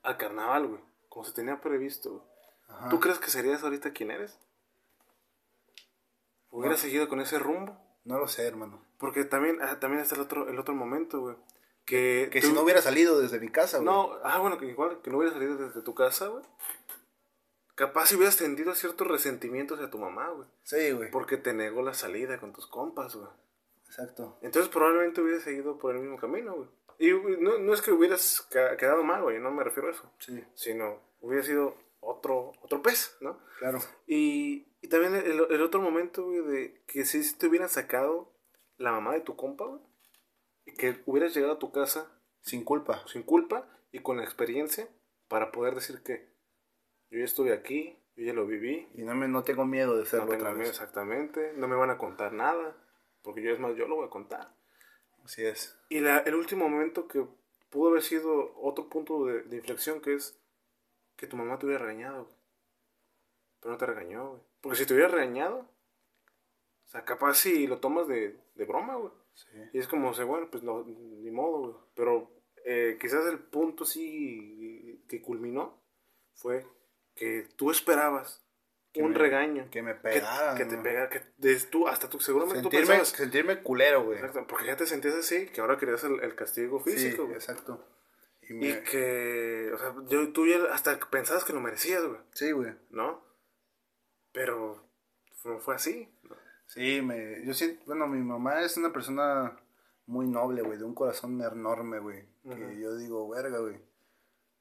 [0.03, 0.81] al carnaval, güey.
[1.09, 2.23] Como se tenía previsto, güey.
[2.69, 2.89] Ajá.
[2.89, 4.39] ¿Tú crees que serías ahorita quien eres?
[6.51, 7.77] ¿Hubieras seguido con ese rumbo?
[8.05, 8.83] No lo sé, hermano.
[8.99, 11.37] Porque también, ah, también está el otro, el otro momento, güey.
[11.85, 13.87] Que, Que tú- si no hubiera salido desde mi casa, güey.
[13.87, 16.45] No, ah, bueno, que igual, que no hubieras salido desde tu casa, güey.
[17.75, 20.49] Capaz si hubieras tendido ciertos resentimientos hacia tu mamá, güey.
[20.63, 21.11] Sí, güey.
[21.11, 23.29] Porque te negó la salida con tus compas, güey.
[23.87, 24.39] Exacto.
[24.43, 26.69] Entonces probablemente hubieras seguido por el mismo camino, güey.
[26.99, 28.47] Y güey, no, no es que hubieras
[28.79, 30.11] quedado mal, güey, no me refiero a eso.
[30.19, 33.39] Sí, Sino hubiera sido otro, otro pez, ¿no?
[33.59, 33.79] claro.
[34.07, 38.33] Y, y también el, el otro momento, güey, de que si te hubieran sacado
[38.77, 39.81] la mamá de tu compa, güey.
[40.67, 42.11] Y que hubieras llegado a tu casa
[42.41, 43.03] Sin culpa.
[43.07, 44.89] sin culpa y con la experiencia
[45.29, 46.29] para poder decir que
[47.11, 49.99] yo ya estuve aquí, yo ya lo viví, Y no, me, no tengo miedo de
[49.99, 52.77] no hacerlo tengo otra miedo exactamente, no me van a contar nada,
[53.25, 54.55] porque yo es más, yo lo voy a contar.
[55.25, 55.77] Así es.
[55.89, 57.27] Y la- el último momento que
[57.71, 60.39] pudo haber sido otro punto de, de inflexión que es
[61.17, 62.37] que tu mamá te hubiera regañado, güey.
[63.61, 64.43] pero no te regañó, güey.
[64.61, 65.59] Porque si te hubiera regañado,
[66.85, 69.13] o sea, capaz si lo tomas de, de broma, güey.
[69.35, 69.49] Sí.
[69.73, 71.75] Y es como, o sea, bueno, pues no, ni modo, güey.
[71.95, 72.31] Pero
[72.65, 75.83] eh, quizás el punto sí que culminó
[76.35, 76.67] fue
[77.15, 78.44] que tú esperabas
[79.03, 79.69] un me- regaño.
[79.71, 80.57] Que me Que, pegaran.
[80.57, 80.83] que te ¿no?
[80.83, 83.09] pegara, que des- tú, hasta tú, seguramente tú Sentirme, pensabas.
[83.09, 84.19] sentirme culero, güey.
[84.19, 87.35] Exacto, porque ya te sentías así, que ahora querías el, el castigo Sí, físico, güey.
[87.37, 87.85] exacto.
[88.43, 92.75] Y que, o sea, yo, tú ya hasta pensabas que lo merecías, güey, Sí, güey.
[92.91, 93.25] ¿no?
[94.33, 94.87] Pero
[95.45, 96.13] no fue así.
[96.25, 96.37] ¿no?
[96.67, 99.59] Sí, me, yo siento, bueno, mi mamá es una persona
[100.07, 102.27] muy noble, güey, de un corazón enorme, güey.
[102.43, 103.81] Que yo digo, verga, güey.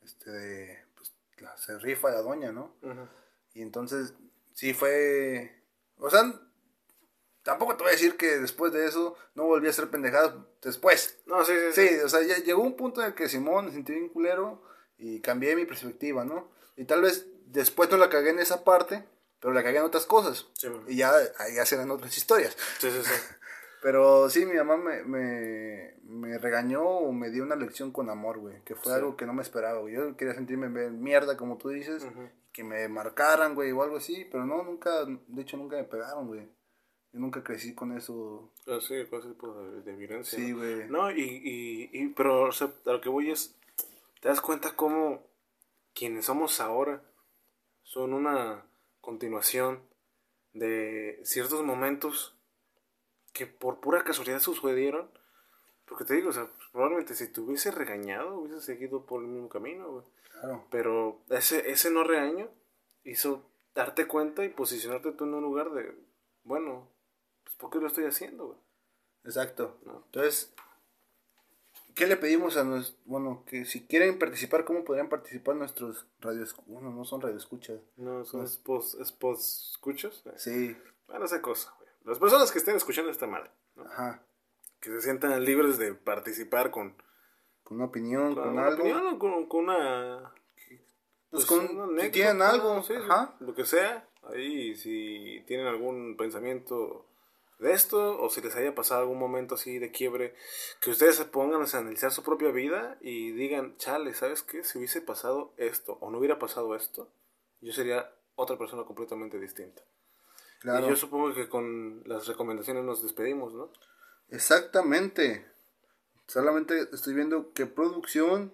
[0.02, 1.14] Este, pues,
[1.58, 2.76] se rifa la doña, ¿no?
[2.82, 3.08] Ujú.
[3.54, 4.14] Y entonces,
[4.54, 5.64] sí fue,
[5.98, 6.40] o sea,
[7.44, 11.20] tampoco te voy a decir que después de eso no volví a hacer pendejadas después.
[11.26, 13.72] No, sí, sí, Sí, o sea, ya llegó un punto en el que Simón me
[13.72, 14.64] sentí bien culero
[14.98, 16.52] y cambié mi perspectiva, ¿no?
[16.76, 19.04] Y tal vez después no la cagué en esa parte,
[19.40, 20.48] pero la cagué en otras cosas.
[20.54, 20.68] Sí.
[20.88, 22.56] Y ya, ahí ya serán otras historias.
[22.80, 23.12] sí, sí, sí.
[23.84, 28.38] Pero sí, mi mamá me, me, me regañó o me dio una lección con amor,
[28.40, 28.62] güey.
[28.64, 28.98] Que fue Sí.
[29.00, 29.96] algo que no me esperaba, güey.
[29.96, 32.06] Yo quería sentirme mierda, como tú dices.
[32.52, 34.28] Que me marcaran, güey, o algo así.
[34.32, 36.42] Pero no, nunca, de hecho, nunca me pegaron, güey.
[37.12, 38.52] Yo nunca crecí con eso.
[38.68, 40.38] Ah, Sí, con ese tipo de, de violencia.
[40.38, 40.58] Sí, ¿no?
[40.58, 40.88] güey.
[40.90, 43.56] No, y, y, y- pero o sea, a lo que voy es,
[44.22, 45.24] te das cuenta cómo
[45.96, 47.02] quienes somos ahora
[47.84, 48.64] son una
[49.02, 49.82] continuación
[50.54, 52.36] de ciertos momentos
[53.32, 55.10] que por pura casualidad sucedieron.
[55.94, 59.48] Porque te digo, o sea, probablemente si te hubiese regañado, hubiese seguido por el mismo
[59.48, 60.04] camino, güey.
[60.32, 60.66] Claro.
[60.72, 62.50] Pero ese, ese no regaño
[63.04, 65.96] hizo darte cuenta y posicionarte tú en un lugar de,
[66.46, 66.90] bueno,
[67.44, 68.60] pues ¿por qué lo estoy haciendo, güey?
[69.24, 69.78] Exacto.
[69.86, 70.02] ¿No?
[70.06, 70.52] Entonces,
[71.94, 72.98] ¿qué le pedimos a nuestros...
[73.06, 76.56] Bueno, que si quieren participar, ¿cómo podrían participar nuestros radios...
[76.66, 77.80] Bueno, no son radioescuchas.
[77.98, 80.24] No, son spos escuchas.
[80.38, 80.76] Sí,
[81.06, 81.90] Bueno, esa cosa, güey.
[82.04, 83.84] Las personas que estén escuchando esta madre, ¿no?
[83.84, 84.26] ajá.
[84.84, 86.94] Que se sientan libres de participar con,
[87.64, 88.82] Con una opinión, con con, una algo.
[88.82, 90.34] opinión o con, con una...
[91.32, 93.36] Pues con- una si anécdota, tienen algo, sí, ajá.
[93.40, 94.08] lo que sea.
[94.24, 97.06] Ahí, si tienen algún pensamiento
[97.60, 100.36] de esto, o si les haya pasado algún momento así de quiebre,
[100.82, 104.66] que ustedes se pongan a analizar su propia vida y digan, chale, ¿sabes qué?
[104.66, 107.10] Si hubiese pasado esto, o no hubiera pasado esto,
[107.62, 109.82] yo sería otra persona completamente distinta.
[110.60, 110.86] Claro.
[110.86, 113.72] Y yo supongo que con las recomendaciones nos despedimos, ¿no?
[114.34, 115.46] Exactamente.
[116.28, 118.54] Solamente estoy viendo que producción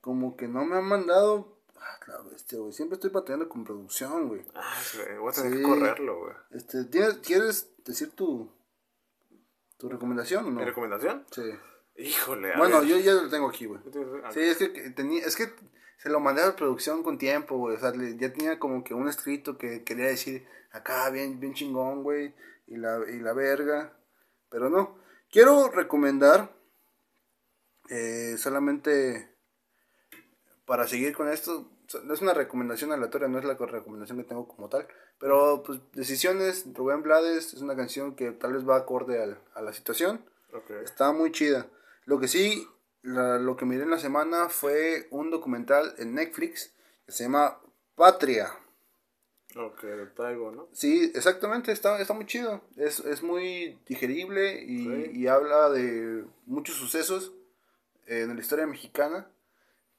[0.00, 1.58] como que no me han mandado...
[1.76, 2.72] Ah, la bestia, güey.
[2.72, 4.42] Siempre estoy batallando con producción, güey.
[4.54, 5.56] Ah, güey, voy a tener Sí.
[5.58, 6.34] que correrlo, güey.
[6.50, 8.50] Este, ¿tienes, ¿Quieres decir tu,
[9.76, 10.58] ¿Tu recomendación o no?
[10.60, 11.24] ¿Mi recomendación?
[11.30, 11.42] Sí.
[11.96, 12.52] Híjole.
[12.54, 12.88] a Bueno, ver.
[12.88, 13.80] yo ya lo tengo aquí, güey.
[14.32, 15.52] Sí, es que que tenía, es que
[15.98, 17.76] se lo mandé a la producción con tiempo, güey.
[17.76, 21.54] O sea, le- ya tenía como que un escrito que quería decir acá bien, bien
[21.54, 22.34] chingón, güey.
[22.66, 23.96] Y la, y la verga.
[24.50, 24.96] Pero no.
[25.30, 26.50] Quiero recomendar,
[27.90, 29.34] eh, solamente
[30.64, 31.70] para seguir con esto,
[32.12, 34.86] es una recomendación aleatoria, no es la co- recomendación que tengo como tal.
[35.18, 39.62] Pero, pues, Decisiones, Rubén Blades, es una canción que tal vez va acorde al- a
[39.62, 40.24] la situación.
[40.82, 41.66] Está muy chida.
[42.04, 42.66] Lo que sí,
[43.02, 46.72] la- lo que miré en la semana fue un documental en Netflix
[47.06, 47.60] que se llama
[47.94, 48.50] Patria.
[49.58, 49.84] Ok,
[50.14, 50.68] Taibo, ¿no?
[50.72, 52.62] Sí, exactamente, está, está muy chido.
[52.76, 55.10] Es, es muy digerible y, Sí.
[55.14, 57.32] y habla de muchos sucesos
[58.06, 59.28] en la historia mexicana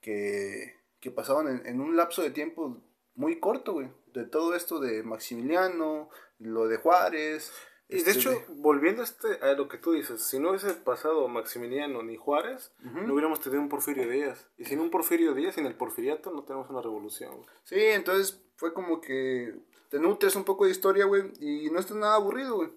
[0.01, 2.81] que, que pasaban en, en un lapso de tiempo
[3.15, 3.89] muy corto, güey.
[4.13, 7.51] De todo esto de Maximiliano, lo de Juárez.
[7.89, 10.75] Y este, de hecho, volviendo a, este, a lo que tú dices, si no hubiese
[10.75, 14.47] pasado Maximiliano ni Juárez, no hubiéramos tenido un Porfirio Díaz.
[14.59, 17.35] Y sin un Porfirio Díaz, sin el porfiriato, no tenemos una revolución.
[17.35, 17.47] güey.
[17.63, 19.55] Sí, entonces fue como que
[19.89, 22.69] te nutres un poco de historia, güey, y no está nada aburrido, güey.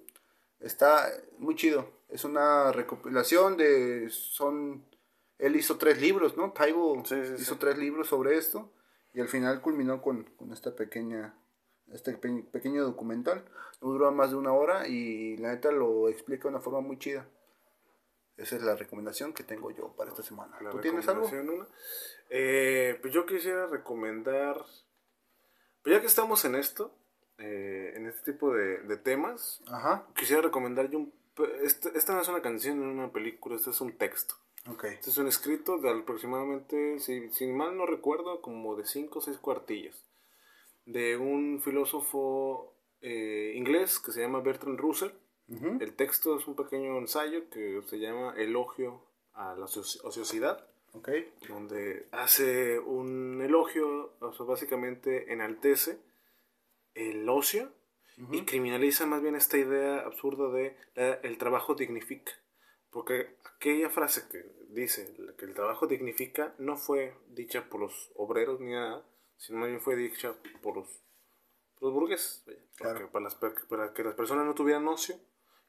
[0.60, 1.86] Está muy chido.
[2.08, 4.08] Es una recopilación de...
[4.10, 4.82] Son...
[5.38, 6.52] Él hizo tres libros, ¿no?
[6.52, 7.60] Taibo Sí, sí, hizo sí.
[7.60, 8.70] tres libros sobre esto
[9.12, 11.34] y al final culminó con, con esta pequeña...
[11.90, 13.44] Este pe- pequeño documental.
[13.80, 16.98] No duró más de una hora y la neta lo explica de una forma muy
[16.98, 17.26] chida.
[18.36, 20.56] Esa es la recomendación que tengo yo para esta semana.
[20.62, 21.26] La ¿Tú tienes algo?
[22.30, 24.56] Eh, pues yo quisiera recomendar,
[25.82, 26.94] pues ya que estamos en esto,
[27.38, 30.06] eh, en este tipo de, de temas, Ajá.
[30.16, 31.12] quisiera recomendar yo un...
[31.62, 34.34] Este, esta no es una canción, no es una película, este es un texto.
[34.70, 34.84] Ok.
[34.84, 39.22] Este es un escrito de aproximadamente, si, si mal no recuerdo, como de 5 o
[39.22, 40.02] 6 cuartillas.
[40.84, 45.10] De un filósofo eh, inglés que se llama Bertrand Russell.
[45.48, 45.78] Ujú.
[45.80, 49.02] El texto es un pequeño ensayo que se llama Elogio
[49.34, 51.08] a la ocio- ociosidad, Ok.
[51.48, 55.98] donde hace un elogio, o sea, básicamente enaltece
[56.94, 57.72] el ocio
[58.30, 62.32] y criminaliza más bien esta idea absurda de eh, el trabajo dignifica.
[62.90, 68.60] Porque aquella frase que dice que el trabajo dignifica no fue dicha por los obreros
[68.60, 69.02] ni nada,
[69.36, 70.88] sino más bien fue dicha por los,
[71.74, 72.42] por los burgueses.
[72.46, 72.94] vaya, Claro.
[72.98, 73.34] porque para, las
[73.68, 75.16] para que las personas no tuvieran ocio,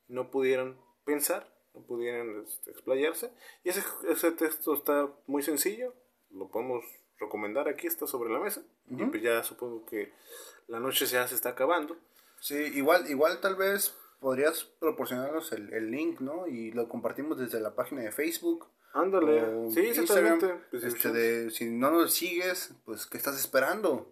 [0.07, 3.31] no pudieran pensar, no pudieran este, explayarse.
[3.63, 5.93] Y ese, ese texto está muy sencillo,
[6.29, 6.83] lo podemos
[7.19, 8.63] recomendar aquí, está sobre la mesa.
[8.89, 9.11] Y Ujú.
[9.11, 10.13] pues ya supongo que
[10.67, 11.97] la noche ya se está acabando.
[12.39, 16.47] Sí, igual, igual tal vez podrías proporcionarnos el, el link, ¿no?
[16.47, 18.67] Y lo compartimos desde la página de Facebook.
[18.93, 20.55] Ándale, o sí, exactamente.
[20.71, 24.09] Pues, Este de, si no nos sigues, pues ¿qué estás esperando?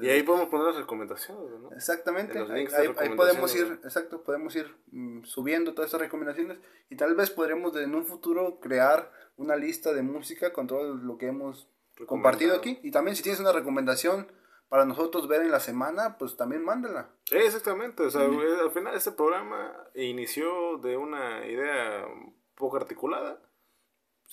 [0.00, 1.72] Y ahí podemos poner las recomendaciones, ¿no?
[1.72, 2.38] Exactamente.
[2.38, 6.58] Ahí, ahí- podemos ir, exacto, podemos ir mm, subiendo todas estas recomendaciones
[6.90, 11.16] y tal vez podremos en un futuro crear una lista de música con todo lo
[11.16, 11.68] que hemos
[12.06, 12.78] compartido aquí.
[12.82, 14.30] Y también si tienes una recomendación
[14.68, 17.08] para nosotros ver en la semana, pues también mándala.
[17.30, 18.02] Exactamente.
[18.04, 22.06] O sea, al final este programa inició de una idea
[22.56, 23.40] poco articulada.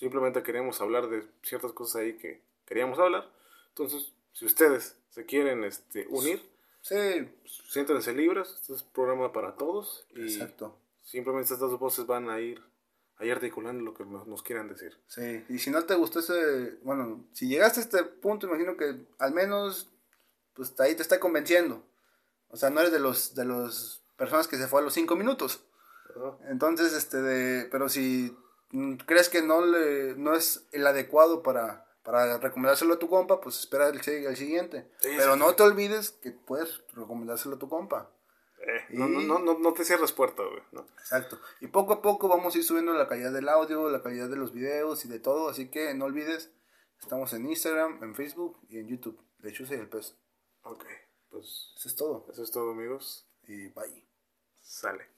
[0.00, 3.30] Simplemente queríamos hablar de ciertas cosas ahí que queríamos hablar.
[3.68, 6.40] Entonces, si ustedes se quieren este, unir,
[6.82, 6.96] Sí,
[7.68, 8.48] siéntense libres.
[8.54, 10.06] Este es un programa para todos.
[10.14, 10.76] Y exacto.
[11.02, 12.62] simplemente estas dos voces van a ir
[13.18, 14.96] ahí articulando lo que nos, quieran decir.
[15.06, 18.96] Sí, y si no te gustó ese, bueno, si llegaste a este punto, imagino que
[19.18, 19.90] al menos,
[20.54, 21.84] pues ahí te está convenciendo.
[22.48, 25.16] O sea, no eres de los, de los personas que se fue a los cinco
[25.16, 25.62] minutos.
[26.48, 28.34] Entonces, este, de, pero si
[29.06, 33.58] crees que no le, no es el adecuado para, para recomendárselo a tu compa, pues
[33.58, 34.90] espera el, si- el siguiente.
[35.00, 35.56] Sí, pero sí, no sí.
[35.56, 38.10] te olvides que puedes recomendárselo a tu compa.
[38.58, 40.62] Eh, no, no, no, no, no te cierres puerta, güey.
[40.72, 40.86] ¿no?
[40.98, 41.38] Exacto.
[41.60, 44.36] Y poco a poco vamos a ir subiendo la calidad del audio, la calidad de
[44.36, 45.48] los videos y de todo.
[45.48, 46.50] Así que no olvides,
[47.00, 49.18] estamos en Instagram, en Facebook y en YouTube.
[49.38, 50.14] De hecho, soy el pez.
[50.62, 50.84] Ok,
[51.30, 52.26] pues Eso es todo.
[52.30, 53.26] eso es todo, amigos.
[53.44, 54.06] Y bye.
[54.60, 55.08] Sale.